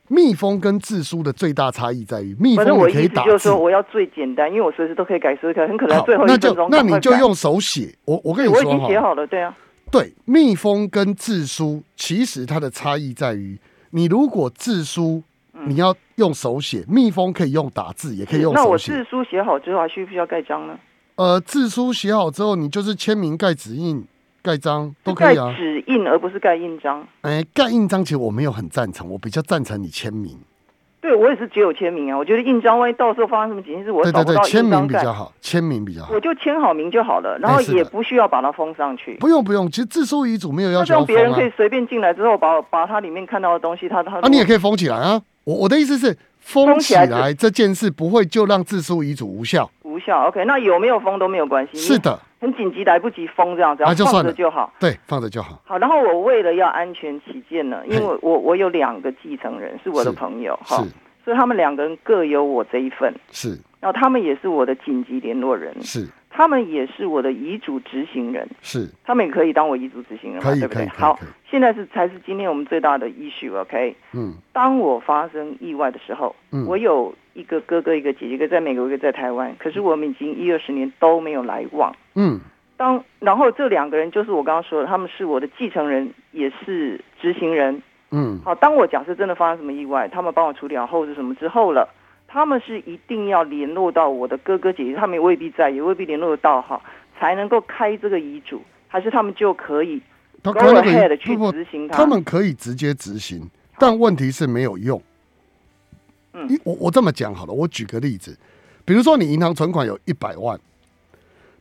[0.08, 3.30] 密封跟字书的最大差异在于，密封你可以打字。
[3.30, 7.94] 就是说，我要最简单，因为我随时都可以改，随时很可能最后一分钟那就用手写。
[8.04, 9.56] 我我跟你说我已经写好了，对啊。
[9.92, 13.56] 对，密封跟字书其实它的差异在于，
[13.90, 15.22] 你如果字书
[15.66, 18.92] 你要用手写，密封可以用打字，也可以用手写。
[18.92, 20.78] 那我字书写好之后，还需不需要盖章呢？
[21.16, 24.06] 呃，字书写好之后，你就是签名盖指印。
[24.40, 27.06] 盖章都可以啊，指印而不是盖印章。
[27.22, 30.38] 哎，盖印章其实我没有很赞成，我比较赞成你签名。
[31.00, 32.16] 对，我也是只有签名啊。
[32.16, 36.14] 我觉得印章万一到时候发生什么紧急事，我找不到签名比较好，签名比较好。
[36.14, 39.16] 我就签好名就好了，然后也不需要把它封上去。
[39.16, 41.06] 不用不用，其实自书遗嘱没有要求封啊。
[41.06, 45.20] 别人可以随便进来之后，把把它里面看到的东西，他他啊，你也可以封起来啊。
[45.48, 49.70] 我我的意思是，封起来这件事不会就让自书遗嘱无效。
[49.82, 50.44] 无效，OK？
[50.44, 51.78] 那有没有封都没有关系。
[51.78, 52.20] 是的。
[52.38, 54.70] 很紧急，来不及封这样子，就放着就好。
[54.78, 55.58] 对，放着就好。
[55.64, 60.84] 好，然后我为了要安全起见呢，因为我我有两个继承人是我的朋友，哈，
[61.24, 63.14] 所以他们两个人各有我这一份。
[63.32, 63.58] 是。
[63.80, 65.74] 然后他们也是我的紧急联络人。
[65.80, 66.06] 是。
[66.38, 68.48] 他们也是我的遗嘱执行人。
[68.62, 68.88] 是。
[69.04, 70.86] 他们也可以当我遗嘱执行人嘛，对不对？
[70.86, 71.18] 好，
[71.50, 73.96] 现在是才是今天我们最大的 issue，OK？
[74.12, 74.34] 嗯。
[74.52, 77.12] 当我发生意外的时候，嗯，我有。
[77.34, 79.54] 一个哥哥，一个姐姐，一个在美国，一个在台湾。
[79.60, 81.94] 可是我们已经一二十年都没有来往。
[82.16, 82.40] 嗯，
[82.76, 87.80] 当然后这两个人就是我刚刚说的，他们是我的继承人，也是执行人。
[88.10, 91.88] 嗯，好，当我假设真的发生什么意外，他们帮我处理好后事什么之后了，
[92.30, 96.78] 他们是一定要联络到我的哥哥姐姐，他们也未必在，也未必联络得到哈，
[97.18, 99.98] 才能够开这个遗嘱，还是他们就可以
[100.42, 101.96] go ahead 去执行它？
[101.96, 105.02] 他们可以直接执行，但问题是没有用。
[106.34, 108.38] 嗯我我这么讲好了，我举个例子，
[108.84, 110.60] 比如说你银行存款有一百万，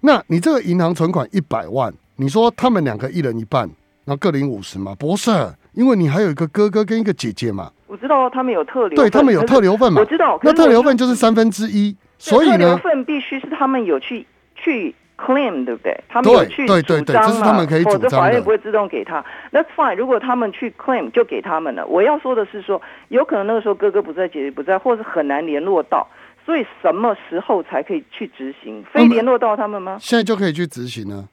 [0.01, 3.69] 那你这个银行存款一百万，你说他们两个一人一半，
[4.03, 4.93] 那各领五十吗？
[4.99, 5.31] 不是，
[5.71, 7.71] 因为你还有一个哥哥跟一个姐姐嘛。
[7.87, 10.01] 我知道他们有特留，对他们有特留份嘛。
[10.01, 14.93] 我知道，那特留份就是三分之一，所以呢，特留份必须是他们有去去。
[15.19, 15.99] claim 对不对？
[16.07, 16.79] 他们有去主
[17.11, 17.65] 张嘛？
[17.83, 19.25] 否则法院不会自动给他。
[19.51, 19.95] That's fine。
[19.95, 21.83] 如果他们去 claim，就给他们了。
[21.87, 26.07] 我要说的是说，有可能那个时候哥哥不在，姐姐不在，或是很难联络到，
[26.45, 28.83] 所以什么时候才可以去执行？
[28.93, 29.97] 非联络到他们吗？
[29.99, 31.27] 现在就可以去执行了，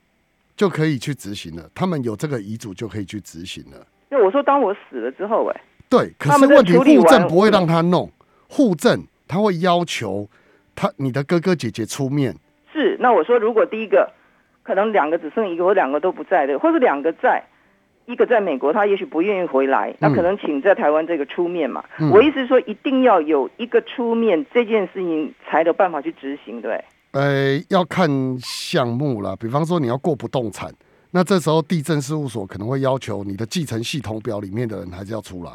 [0.56, 1.68] 就可以去执行了。
[1.74, 3.86] 他们有这个遗嘱就可以去执行了。
[4.08, 5.60] 那我说，当我死了之后，哎，
[5.96, 8.10] 对，可是问题户政不会让他弄，
[8.48, 10.28] 户政他会要求
[10.74, 12.34] 他你的哥哥姐姐出面。
[12.72, 14.10] 是，那我说，如果第一个
[14.64, 17.40] 可能两个只剩一个，或两个都不在的，或者两个在，
[18.06, 21.84] 一个在美国，他也许不愿意回来，那可能请在台湾这个出面嘛。
[22.12, 26.82] 我意思是说，一定要有一个出面，这件事情才有办法去执行，对。
[27.12, 29.36] 呃，要看项目了。
[29.36, 30.68] 比方说，你要过不动产，
[31.12, 35.52] 那这时候地震事务所可能会要求你的继承系统表里面的人还是要出来。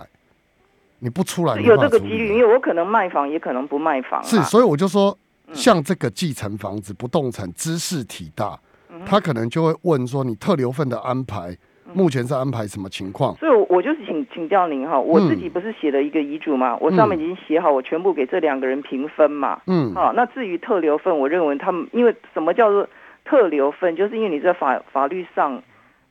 [0.99, 4.23] 你不出来，有这个几率，因为我可能卖房，也可能不卖房。
[4.23, 5.17] 是，所以我就说，
[5.53, 8.59] 像这个继承房子、不动产，知识体大，
[9.05, 11.57] 他可能就会问说，你特留份的安排。
[11.91, 13.35] 目前是安排什么情况？
[13.37, 19.59] 所以，我就是请请教您哈，我自己不是写了一个遗嘱嘛，我上面已经写好，我全部给这两个人平分嘛。
[19.65, 22.87] 嗯，好，那至于特留份，我认为他们因为什么叫做
[23.25, 25.59] 特留份，就是因为你在法法律上，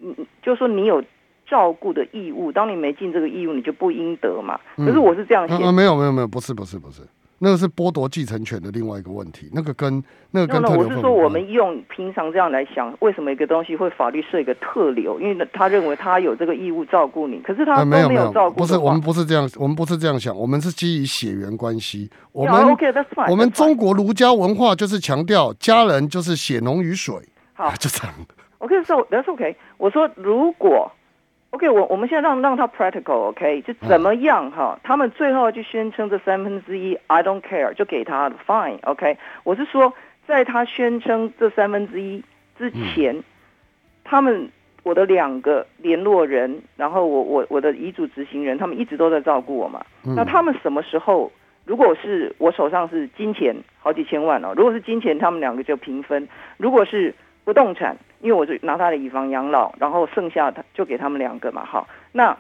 [0.01, 1.01] 嗯，就说你有
[1.49, 4.59] 照顾的义务，当你没尽这个义务，你就不应得嘛。
[4.77, 7.03] 可是我是这样想，没有没有没有，不是不是不是。
[7.41, 15.21] 那个是剥夺继承权的另外一个问题，那个跟那个跟特留我是说，我们用平常这样来想，为什么一个东西会法律设一个特留？
[15.21, 18.57] 因为他认为他有这个义务照顾你，可是他没有没有照顾。
[18.57, 22.11] 不是我们不是这样，我们不是这样想，我们是基于血缘关系。
[22.33, 22.77] 我们
[23.31, 27.15] 我们中国儒家文化就是强调家人就是血浓于水。
[27.53, 28.13] 好， 就这样。
[28.59, 29.57] OK，so that's OK。
[29.77, 30.91] 我说如果。
[31.51, 34.79] OK，我我们现在让让他 practical，OK，就怎么样哈？
[34.83, 39.17] 他们最后就宣称这三分之一，I don't care，就给他 fine，OK。
[39.45, 39.93] 我是说，
[40.27, 42.23] 在他宣称这三分之一
[42.59, 43.25] 之前，
[44.05, 44.51] 他们
[44.83, 49.83] 我的两个联络人，然后我我我的遗嘱执行人，他们一直都在照顾我嘛。
[50.03, 51.33] 那他们什么时候？
[51.65, 56.23] 如果是我手上是金钱好几千万哦，如果是金钱，他们两个就平分；
[56.57, 57.97] 如果是不动产。
[58.20, 62.37] 因为我就拿他的以房养老，然后剩下他就给他们两个嘛，好，那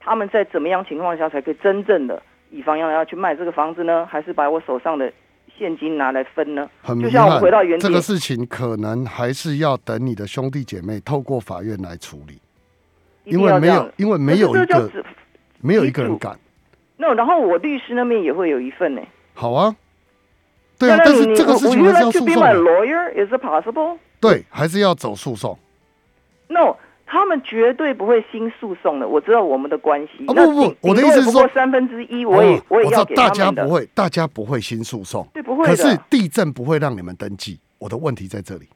[0.00, 4.04] 他们在怎么样情况下才可以真正的以房养老要去卖这个房子呢？
[4.06, 5.12] 还是把我手上的
[5.56, 6.68] 现金拿来分呢？
[6.82, 12.40] 很就像我回到原点，这个事情可能还是要等你的兄弟姐妹透过法院来处理，
[13.24, 14.90] 因为没有，因为没有一个
[15.60, 16.36] 没有一个人敢。
[16.96, 19.02] 那然后我律师那边也会有一份呢。
[19.34, 19.76] 好啊，
[20.78, 23.98] 对啊，但是这个事情还是要诉讼。
[24.20, 25.58] 对，还是要走诉讼。
[26.48, 29.08] No，他们绝对不会新诉讼的。
[29.08, 30.26] 我知道我们的关系。
[30.26, 35.26] 不不不，我的意思是说三分之一，我也我也要给大家不会，大家不会新诉讼。
[35.32, 37.58] 对，不会可是地震不会让你们登记。
[37.78, 38.68] 我的问题在这里。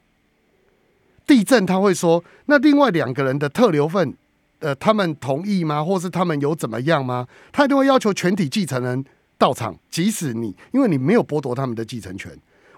[1.26, 4.14] 地震他会说，那另外两个人的特留份，
[4.60, 5.84] 呃，他们同意吗？
[5.84, 7.26] 或是他们有怎么样吗？
[7.52, 9.04] 他一定会要求全体继承人
[9.36, 12.32] 到场，即使你因为你没有剥夺他们的继承权。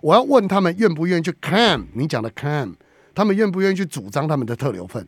[0.06, 2.72] 我要问他们愿不愿意去 claim 你讲的 claim，
[3.12, 5.04] 他们愿不愿意去主张他们的特留份，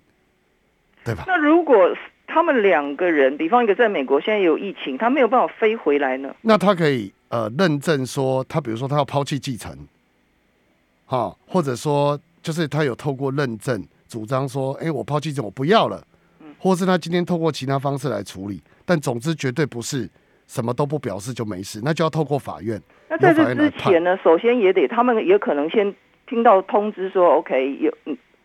[1.04, 1.22] 对吧？
[1.24, 1.76] 那如果
[2.26, 6.34] 他们两个人，比方一个在美国，现在有疫情，他没有办法飞回来呢？
[6.40, 9.72] 那他可以呃认证说，他比如说他要抛弃继承，
[11.06, 16.04] 哈，或者说就是他有透过认证主张说，哎，我抛弃这我不要了，
[16.40, 20.10] 嗯，或是他今天透过其他方式来处理，但总之绝对不是。
[20.48, 22.82] 什么都不表示就没事，那就要透过法院。
[23.08, 25.94] 那在这之前呢，首先也得他们也可能先
[26.26, 27.92] 听到通知说，OK，有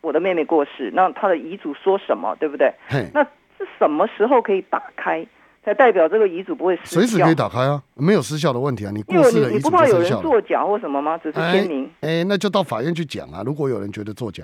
[0.02, 2.74] 我的妹妹过世，那她的遗嘱说什么，对不对？
[3.14, 3.24] 那
[3.58, 5.26] 是什么时候可以打开，
[5.64, 7.00] 才代表这个遗嘱不会失效？
[7.00, 8.92] 随时可以打开啊，没有失效的问题啊。
[8.94, 11.18] 你过世了，你不怕有人作假或什么吗？
[11.18, 11.90] 只是签名。
[12.02, 13.42] 哎，那就到法院去讲啊。
[13.46, 14.44] 如果有人觉得作假，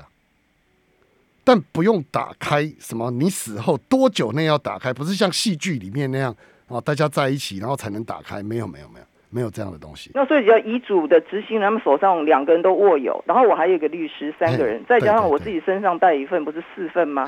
[1.43, 4.93] 但不用打开什么，你死后多久内要打开？
[4.93, 6.33] 不是像戏剧里面那样。
[6.69, 8.41] 哦，大家在一起，然后才能打开。
[8.41, 10.11] 没有，没有，没有，没有这样的东西。
[10.13, 17.25] 那所以要遗嘱的执行人，他们手上两个人都握有，然后我还有一个律师，三个人，再加上我自己身上带一份，不是四份吗？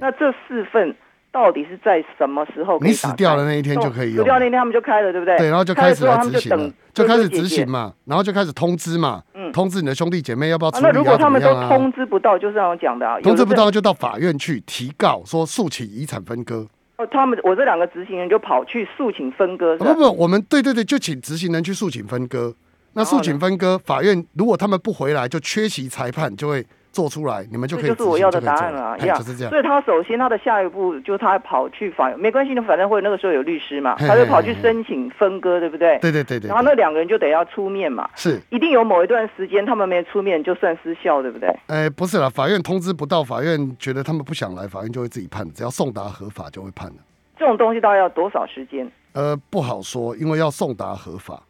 [0.00, 0.94] 那这四份
[1.32, 2.78] 到底是在什么时候？
[2.80, 4.18] 你死掉的那一天就可以用。
[4.18, 5.38] 死掉那天他们就开了，对不对？
[5.38, 9.22] 对，然后就开始来执行了，就开始执行嘛，然后就开始通知嘛，
[9.52, 16.66] 通知你的兄弟姐妹要不要处理那如果他们都通知不到，就是像我讲的啊，通知不到就到法院去提告，说诉请遗产分割。
[17.06, 22.54] 他们我这两个执行人就跑去诉请分割，不不，我们对对对，就请执行人去诉请分割。
[22.92, 26.66] 那诉请分割，法院如果他们不回来，就缺席裁判，就会。
[26.92, 27.88] 做出来，你们就可以。
[27.90, 29.50] 就是我要的答案啊，就是这样。
[29.50, 35.98] 所以他首先他的下一步就是他跑去法院，没关系的，反正会那个时候有律师嘛，他就跑去申请分割，对不对？
[36.00, 36.48] 对对对对。
[36.48, 41.48] 然后那两个人就得要出面嘛，是，一定有某一段时间他们没出面就算失效，对不对？
[41.68, 46.96] 哎，不是了，法院通知不到，法院觉得他们不想来，法院就会自己判，只要送达合法就会判了。
[47.38, 48.90] 这种东西大概要多少时间？
[49.12, 51.42] 呃，不好说，因为要送达合法，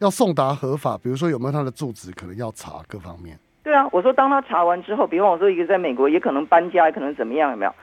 [0.00, 3.38] 要送达合法，比如说有没有他的住址，可能要查各方面。
[3.64, 7.74] 对啊，我说当他查完之后，比方我说一个在美国，也可能搬家，也可能怎么样，有没有？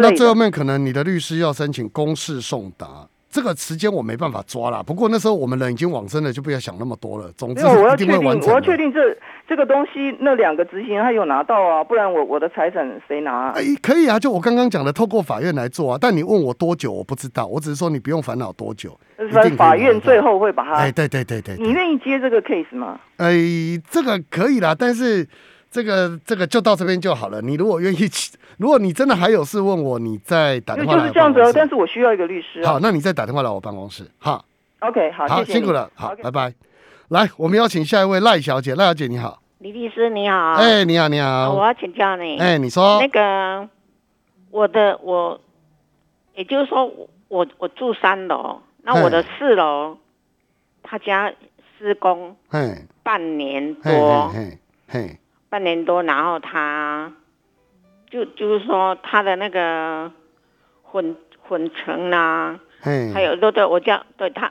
[0.00, 2.86] 那最后面可能你的律师要申请公示送达，
[3.34, 4.80] 这个时间我没办法抓了。
[4.80, 7.28] 不过那时候我们人已经往生了，就不要想那么多了。
[7.36, 9.00] 总之，我要确定，我要确定这
[9.48, 13.50] 这个东西，那两个执行他有拿到啊，不然我我的财产谁拿？
[13.50, 15.98] 哎，可以啊，就我刚刚讲的，透过法院来做啊。
[16.00, 18.96] 但你问我多久，我不知道，我只是说你不用烦恼多久。
[19.56, 20.74] 法院最后会把它。
[20.74, 21.56] 哎，对对对对。
[21.56, 23.00] 你愿意接这个 case 吗？
[23.16, 23.34] 哎，
[23.90, 25.28] 这个可以啦，但是。
[25.74, 27.42] 这个这个就到这边就好了。
[27.42, 28.08] 你如果愿意，
[28.58, 31.00] 如果你真的还有事问我，你再打电话来。
[31.00, 32.64] 就是这样子，但是我需要一个律师。
[32.64, 34.08] 好，那你再打电话来我办公室。
[34.18, 34.44] 好
[34.78, 36.54] ，OK，好，好，辛苦了，好，拜拜。
[37.08, 43.00] 来，我们邀请下一位赖小姐，赖小姐你好，李律师你好，哎，你好你好，我要请教你，哎，你说。
[43.00, 43.68] 那个
[44.52, 45.40] 我的我，
[46.36, 46.88] 也就是说
[47.26, 49.98] 我我住三楼，那我的四楼
[50.84, 51.32] 他家
[51.76, 54.56] 施工，嘿，半年多，嘿，
[54.86, 55.18] 嘿。
[55.54, 57.12] 半年多，然后他
[58.10, 60.10] 就就是说他的那个
[60.82, 61.14] 混
[61.46, 64.50] 混成啦，还有对对，我家对他，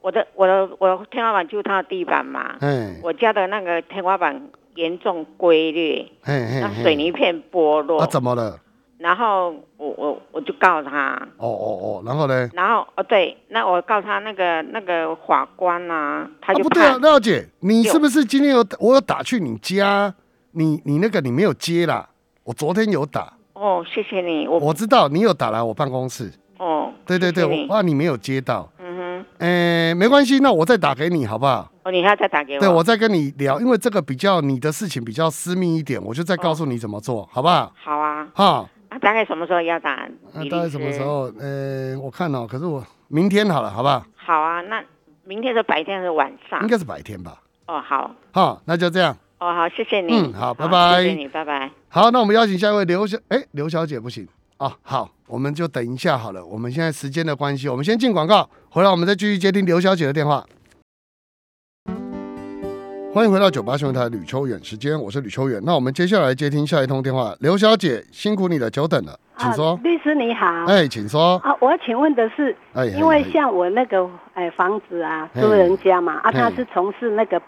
[0.00, 2.56] 我的我的我的天花板就是他的地板嘛，
[3.00, 8.58] 我家的那个天花板严重龟裂，那水泥片剥落，他怎么了？
[8.98, 12.50] 然后我我我就告他，哦哦哦，然后呢？
[12.54, 20.12] 然后哦对，那我告他那个那个法官啊，他就不对啊，廖姐，你是不是今天有我有打去你家？
[20.52, 22.08] 你你那个你没有接啦，
[22.44, 31.70] 我昨天有打哦，谢谢你，我我知道你有打来我办公室哦，对对对，我怕你没有接到，嗯哼，哎，没关系，那我再打给你好不好？
[31.84, 32.60] 哦，你还要再打给我？
[32.60, 37.72] 对，我再跟你聊，因为这个比较你的事情比较私密一点，我就再告诉你怎么做好不好？
[37.82, 38.68] 好啊，哈，
[39.00, 40.08] 大概什么时候要打？
[40.50, 41.30] 大概什么时候？
[41.38, 44.04] 呃，我看哦，可是我明天好了，好不好？
[44.16, 44.82] 好啊，那
[45.24, 46.60] 明天是白天还是晚上？
[46.62, 47.40] 应该是白天吧？
[47.66, 49.16] 哦，好，好，那就这样。
[49.40, 50.12] 哦，好，谢谢你。
[50.12, 51.02] 嗯，好，拜拜。
[51.02, 51.70] 谢谢你，拜拜。
[51.88, 54.28] 好，那我们邀请下一位刘小，哎，刘小姐不行
[54.58, 54.76] 啊。
[54.82, 56.44] 好，我们就等一下好了。
[56.44, 60.44] 我们现在时间的关系，我们先进广告，回来我们再继续接听刘小姐的电话。
[63.14, 65.58] 欢迎回到九八新闻台吕秋远时间，我是吕秋远。
[65.64, 69.80] 那我们接下来接听下一通电话，刘小姐辛苦你了，久等了，请说。
[69.82, 70.46] 律师你好。
[70.66, 71.38] 哎，请说。
[71.38, 77.40] 啊，我要请问的是，哎，因为像我那个哎房子啊，租人家嘛，啊，他是从事那个。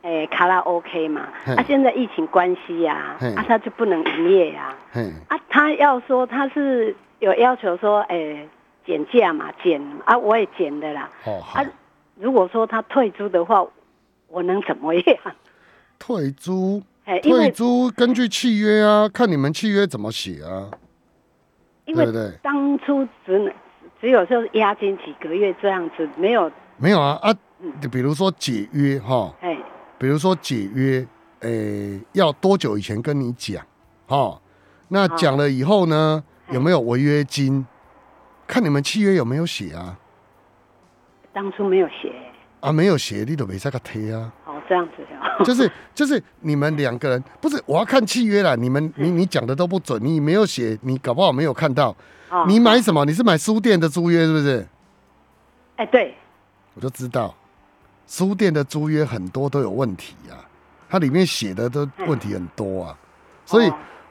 [0.00, 4.74] 哎，卡拉 OK 嘛，啊，现在疫情关系呀，啊，他就不能营业呀，
[5.28, 8.46] 啊，他要说他是有要求说，哎，
[8.86, 11.64] 减价嘛，减啊，我也减的啦，哦，啊，
[12.14, 13.66] 如果说他退租的话，
[14.28, 15.04] 我能怎么样？
[15.98, 20.70] 退租，哎，退租根据契约啊，看你们契约怎么写啊，
[21.84, 22.30] 对不对？
[22.40, 23.52] 当初只能
[24.00, 27.34] 只有就是押金几个月这样子，没有没有啊啊，
[27.80, 29.58] 就比如说解约哈，哎。
[29.98, 31.06] 比如说解约，
[31.40, 33.64] 诶，要多久以前跟你讲？
[34.06, 34.40] 哈，
[34.88, 37.66] 那讲了以后呢，有没有违约金？
[38.46, 39.98] 看你们契约有没有写啊？
[41.32, 42.12] 当初没有写
[42.60, 44.32] 啊，没有写，你都没这个贴啊。
[44.46, 45.44] 哦，这样子的。
[45.44, 48.56] 就是就是你们两个人，不是我要看契约了。
[48.56, 51.94] 你们你你讲的都不准，你没有写，你搞不好没有看到。
[52.46, 53.04] 你买什么？
[53.04, 54.66] 你是买书店的租约是不是？
[55.76, 56.14] 哎，对。
[56.74, 57.34] 我就知道。
[58.08, 60.40] 书店的租约很多都有问题啊，
[60.88, 62.96] 它里面写的都问题很多啊，
[63.44, 63.70] 所以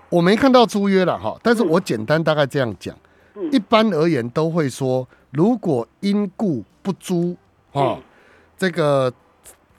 [0.10, 1.36] 我没看到租约了哈。
[1.42, 2.96] 但是我简单大概这样讲，
[3.52, 7.36] 一般而言都会说，如果因故不租
[7.74, 7.98] 啊，
[8.56, 9.12] 这个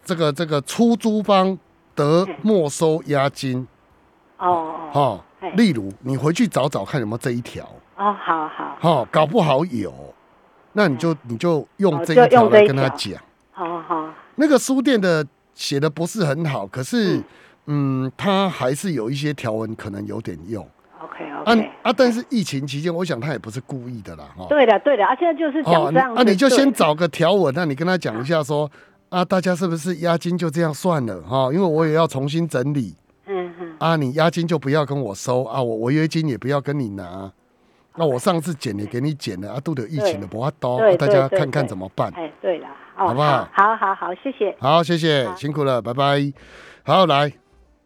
[0.05, 1.57] 这个这个出租方
[1.95, 3.67] 得没收押金
[4.39, 7.65] 哦哦，例如你回去找找看有没有这一条
[7.97, 8.77] 哦，好好。
[8.81, 9.95] 好，搞不好有，
[10.73, 12.49] 那你就你就用这一条。
[12.49, 13.15] 来跟他讲。
[13.51, 14.08] 好好，
[14.39, 17.23] 那个书店的写的不是很好，可是，
[17.67, 20.67] 嗯，他还是有一些条文可能有点用。
[21.01, 21.93] OK OK 啊啊！
[21.93, 24.47] 但是疫情期间，我想他也不是故意的啦，哈。
[24.49, 26.15] 对的对的，啊，现在就是讲这样。
[26.15, 28.71] 啊，你就先找个条文，那你跟他讲一下，说
[29.09, 31.51] 啊，大家是不是押金就这样算了哈？
[31.53, 32.95] 因为我也要重新整理。
[33.27, 33.77] 嗯哼。
[33.79, 37.31] 啊，你押金就不要跟我收啊，我违约金也不要跟你拿。
[37.97, 42.13] 那我上次减也给你减了啊，都得疫情的不怕多，大家看看怎么办？
[42.15, 42.69] 哎，对了。
[43.07, 43.49] 好不好？
[43.53, 44.57] 好好好，谢谢。
[44.59, 46.33] 好，谢谢，辛苦了，拜拜。
[46.83, 47.33] 好，来，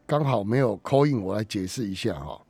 [0.07, 2.41] 刚好没有扣印，我来解释一下哈。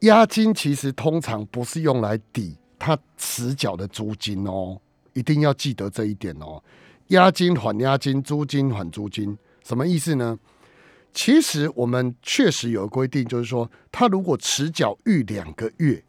[0.00, 4.78] 押金其实通常不是用来抵他迟缴的租金哦，
[5.14, 6.62] 一定要记得这一点哦。
[7.08, 10.38] 押金还押金，租金还租金，什么意思呢？
[11.14, 16.04] 其实我们确实有规定，就是说他如果迟缴逾两个月，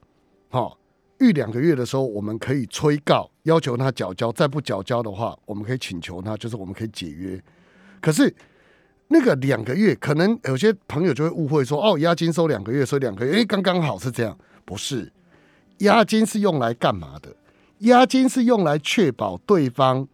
[0.49, 0.73] 哈。
[1.19, 7.41] 逾两个月的时候，我们可以催告，要求他缴交；再不缴交的话，我们可以请求他，就是我们可以解约。
[8.01, 8.33] 可是
[9.09, 15.11] 那个两个月，可能有些朋友就会误会说：“哦，押金收两个月，收两个月，哎，刚刚好是这样。”不是，
[15.79, 17.35] 押金是用来干嘛的？
[17.79, 20.07] 押金是用来确保对方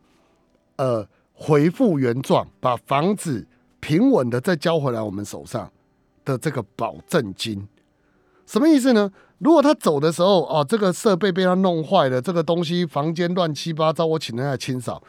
[0.77, 3.45] 呃回复原状，把房子
[3.79, 5.69] 平稳的再交回来我们手上
[6.23, 7.67] 的这个保证金。
[8.45, 9.11] 什么意思呢？
[9.39, 15.03] 如果他走的时候啊，这个设备被他弄坏了，这个东西房间乱七八糟，我请人来清扫，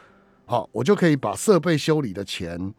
[0.45, 2.73] 好，我就可以把设备修理的钱、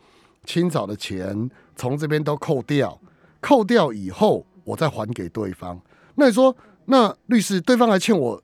[0.45, 3.01] 清扫的钱从这边都扣掉，
[3.41, 5.81] 扣掉以后我再还给对方。
[6.17, 6.55] 那你说，
[6.85, 8.43] 那律师对方还欠我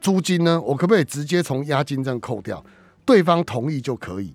[0.00, 2.64] 租金呢，我可不可以直接从押金这样扣掉？
[3.04, 4.34] 对方同意就可以，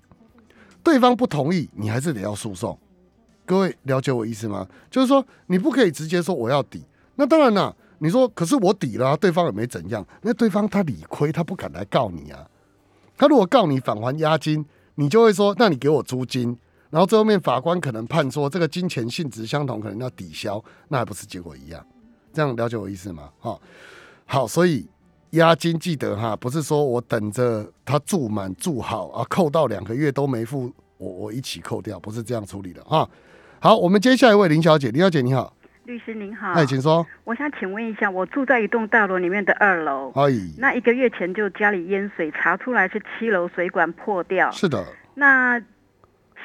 [0.84, 2.78] 对方不同意，你还是得要诉讼。
[3.44, 4.68] 各位了解我意思吗？
[4.90, 6.84] 就是说你不可以直接说我要抵。
[7.22, 10.04] 那当然啦，你说可是我抵了，对方也没怎样。
[10.22, 12.44] 那对方他理亏，他不敢来告你啊。
[13.16, 14.64] 他如果告你返还押金，
[14.96, 16.58] 你就会说，那你给我租金。
[16.90, 21.86] 然后最后面法官可能判说这个金钱性质相同，可能要抵消，那还不是结果一样？
[22.32, 23.30] 这样了解我意思吗？
[23.38, 23.56] 哈，
[24.26, 24.84] 好，所以
[25.30, 33.08] 押金记得哈，不是说我等着他住满住好啊，扣到两个月都没付，我我一起扣掉，不是这样处理的哈。
[33.60, 35.54] 好，我们接下一位林小姐，林小姐你好。
[35.84, 37.04] 律师您好，哎，请说。
[37.24, 44.48] 我想请问一下，我住在一栋大楼里面的二楼，哎，那一个月前就家里淹水，查出来是七楼水管破掉。
[44.52, 44.84] 是的。
[45.14, 45.60] 那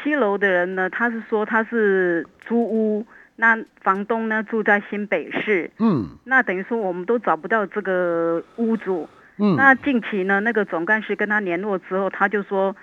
[0.01, 0.89] 七楼的人呢？
[0.89, 5.69] 他是说他是租屋，那房东呢住在新北市。
[5.77, 6.17] 嗯。
[6.23, 9.07] 那等于说我们都找不到这个屋主。
[9.37, 9.55] 嗯。
[9.55, 12.75] 那近期呢，那个总干事跟他联络之后，他就说。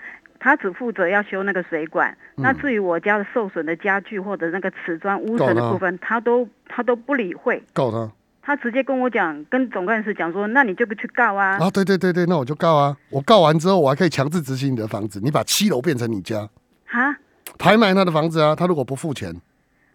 [0.45, 7.63] 他只负责要修那个水管，那至于我家的受损的家具或者那个瓷砖污损的部分，他都他都不理会。
[7.73, 11.57] 告他，他直接跟我讲，跟总干事讲说，那你就不去告啊。
[11.59, 12.95] 啊，对对对对，那我就告啊。
[13.09, 16.47] 我告完之后，我还可以强制执行你的房子，你把七楼变成你家。
[16.85, 17.17] 哈？
[17.59, 18.55] 拍卖他的房子啊？
[18.55, 19.35] 他如果不付钱？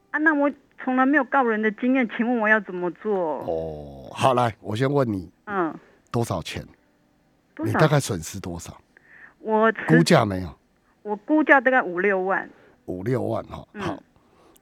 [0.09, 0.51] 啊，那我
[0.83, 3.13] 从来没有告人的经验，请问我要怎么做？
[3.45, 5.71] 哦，好，来，我先问你，嗯，
[6.09, 6.65] 多少钱？
[7.63, 8.75] 你大概损失多少？
[9.39, 10.55] 我估价没有，
[11.01, 12.49] 我估价大概五六万，
[12.85, 13.65] 五六万哈。
[13.77, 14.01] 好，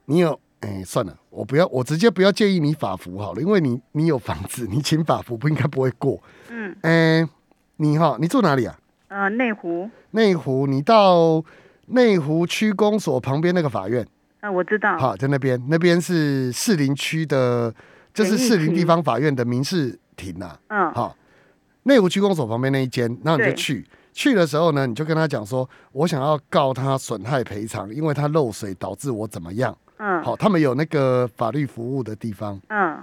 [0.05, 6.21] 你有哎，算了，我不要，我直接不要建议你法服好了，因为你你有房子， 你请法服不应该不会过。
[6.49, 7.27] 嗯，哎，
[7.77, 8.79] 你哈，你住哪里啊？
[9.09, 9.89] 呃，内湖。
[10.11, 11.43] 内湖，你到
[11.87, 14.05] 内湖区公所旁边那个法院。
[14.41, 14.97] 啊，我知道。
[14.97, 17.73] 好，在那边，那边是士林区的，
[18.13, 20.57] 就是士林地方法院的民事庭呐。
[20.67, 20.91] 嗯。
[20.93, 21.15] 好，
[21.83, 23.85] 内湖区公所旁边那一间，然后你就去。
[24.17, 29.77] 去的时候呢，你就跟他讲说，我想要告他损害赔偿，因为他漏水导致我怎么样？
[29.97, 32.97] 嗯，好，他们有那个法律服务的地方，嗯，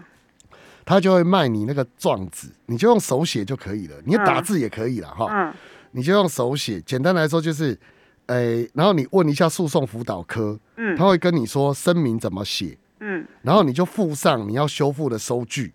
[0.84, 5.54] 他就会卖你那个状纸，你就用手写就可以了，你打字也可以了哈，嗯，
[5.92, 7.78] 你就用手写，简单来说就是，
[8.26, 15.72] 诶，然后你问一下诉讼辅导科，嗯，他会跟你说声明怎么写，嗯，然后你就附上你要修复的收据，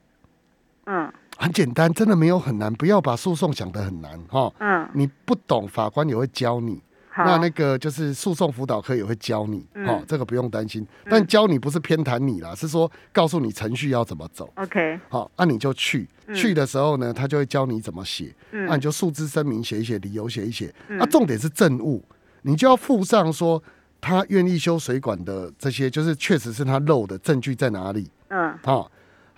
[0.86, 1.10] 嗯。
[1.40, 4.52] 很简单，真的没有很难，不要把诉讼想得很难哈。
[4.60, 6.82] 嗯，你不懂，法官也会教你。
[7.18, 9.66] 那那个就是诉讼辅导科也会教你。
[9.88, 10.86] 哦，这个不用担心。
[11.06, 14.50] 但教你不是偏袒你啦，是说告诉你程序要怎么走。
[14.56, 15.00] OK。
[15.10, 16.08] 好，那你就去。
[16.34, 18.34] 去的时候呢，他就会教你怎么写。
[18.52, 18.66] 嗯。
[18.68, 20.74] 那你就诉之声明写一写，理由写一写。
[20.88, 20.98] 嗯。
[20.98, 22.04] 那重点是证物，
[22.44, 23.62] 你就要附上说
[24.00, 28.10] 他愿意修水管的这些，就是确实是他漏的证据在哪里。
[28.30, 28.58] 嗯。
[28.64, 28.90] 好。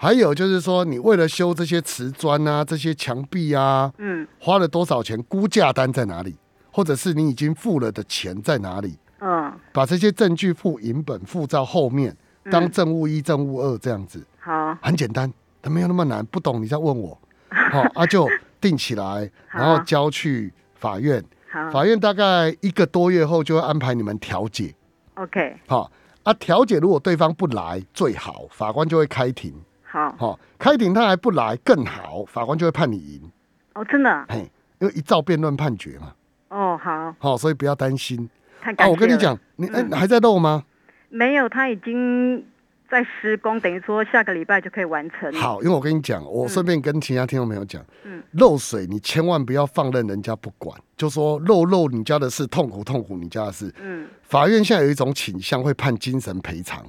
[0.01, 5.21] 还有就是说，你为了修这些瓷砖啊、这些墙壁啊，嗯，花了多少钱？
[5.21, 6.35] 估价单在哪里？
[6.71, 8.97] 或者是你已经付了的钱在哪里？
[9.19, 12.17] 嗯，把这些证据附银本附在后面，
[12.49, 14.25] 当证物一、证物二这样子。
[14.39, 15.31] 好，很简单，
[15.61, 16.25] 它没有那么难。
[16.25, 17.15] 不懂你再问我。
[17.71, 18.27] 好，啊，就
[18.59, 21.23] 定起来，然后交去法院。
[21.51, 24.73] 好，法院大概一个多月后就会安排你们调解。
[25.13, 25.57] OK。
[25.67, 25.91] 好，
[26.23, 29.53] 啊，调解如果对方不来，最好法官就会开庭。
[29.91, 33.29] 好，好，开庭他还不来更好，法官就会判你赢。
[33.73, 34.25] 哦，真的？
[34.29, 36.13] 嘿，因为一照辩论判决嘛。
[36.47, 38.29] 哦，好，好，所以不要担心。
[38.77, 40.63] 啊，我跟你讲，你哎还在漏吗？
[41.09, 42.41] 没有，他已经
[42.89, 45.29] 在施工，等于说下个礼拜就可以完成。
[45.33, 53.73] 好，因为我跟你讲，我顺便跟其他听众朋友讲，嗯，漏水你千万不要放任人家不管，就说漏漏你家的事，痛苦痛苦你家的事。
[53.81, 56.85] 嗯，法院现在有一种倾向会判精神赔偿。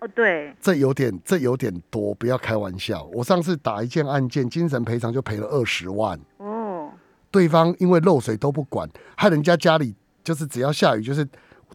[0.00, 3.04] 哦，对，这有点，这有点多，不要开玩笑。
[3.12, 6.18] 我上次打一件案件，精神赔偿就赔了二十万。
[6.36, 6.90] 哦，
[7.30, 11.26] 对方因为漏水都不管，害人家家里就是只要下雨就是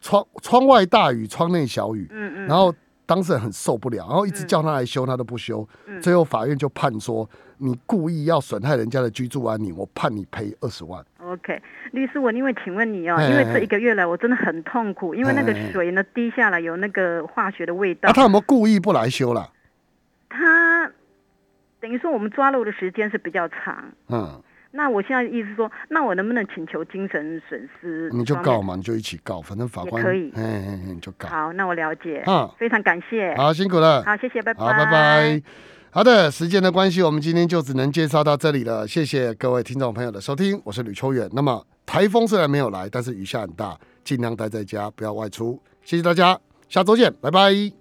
[0.02, 2.08] 窗窗外大雨，窗内小雨。
[2.12, 2.74] 嗯嗯，然后。
[3.06, 5.68] 当事人很受不了，然后一直叫他来修，他都不修。
[6.02, 11.04] 最后法院就判说，你故意要损害人家的居住安宁，我判你赔二十万。
[11.20, 18.12] OK，律师，我因为请问你哦，因为这一个月来我真的很痛苦，因为那个水呢滴下来有那个化学的味道。
[18.14, 19.52] 他有没有故意不来修了？
[20.30, 20.92] 他
[21.80, 23.92] 等于说我们抓漏的时间是比较长。
[24.08, 24.42] 嗯。
[24.76, 28.10] 那我现在意思说，那我能不能请求精神损失？
[28.12, 31.30] 你就告嘛，你就一起告，反正法官可以，嗯嗯嗯，就告。
[31.30, 32.24] 好，那我了解。
[32.26, 33.36] 嗯，非常感谢。
[33.36, 34.04] 好，辛苦了。
[34.04, 34.64] 好，谢谢，拜拜。
[34.64, 35.42] 好，拜拜。
[35.92, 38.88] 好的，时间的关系，我们今天就只能介绍到这里了。
[38.88, 41.30] 谢谢各位听众朋友的收听，我是吕秋远。
[41.34, 45.62] 那么台风虽然没有来，但是雨下很大，尽量待在家，不要外出。
[45.84, 47.74] 谢谢大家，下周见，拜拜。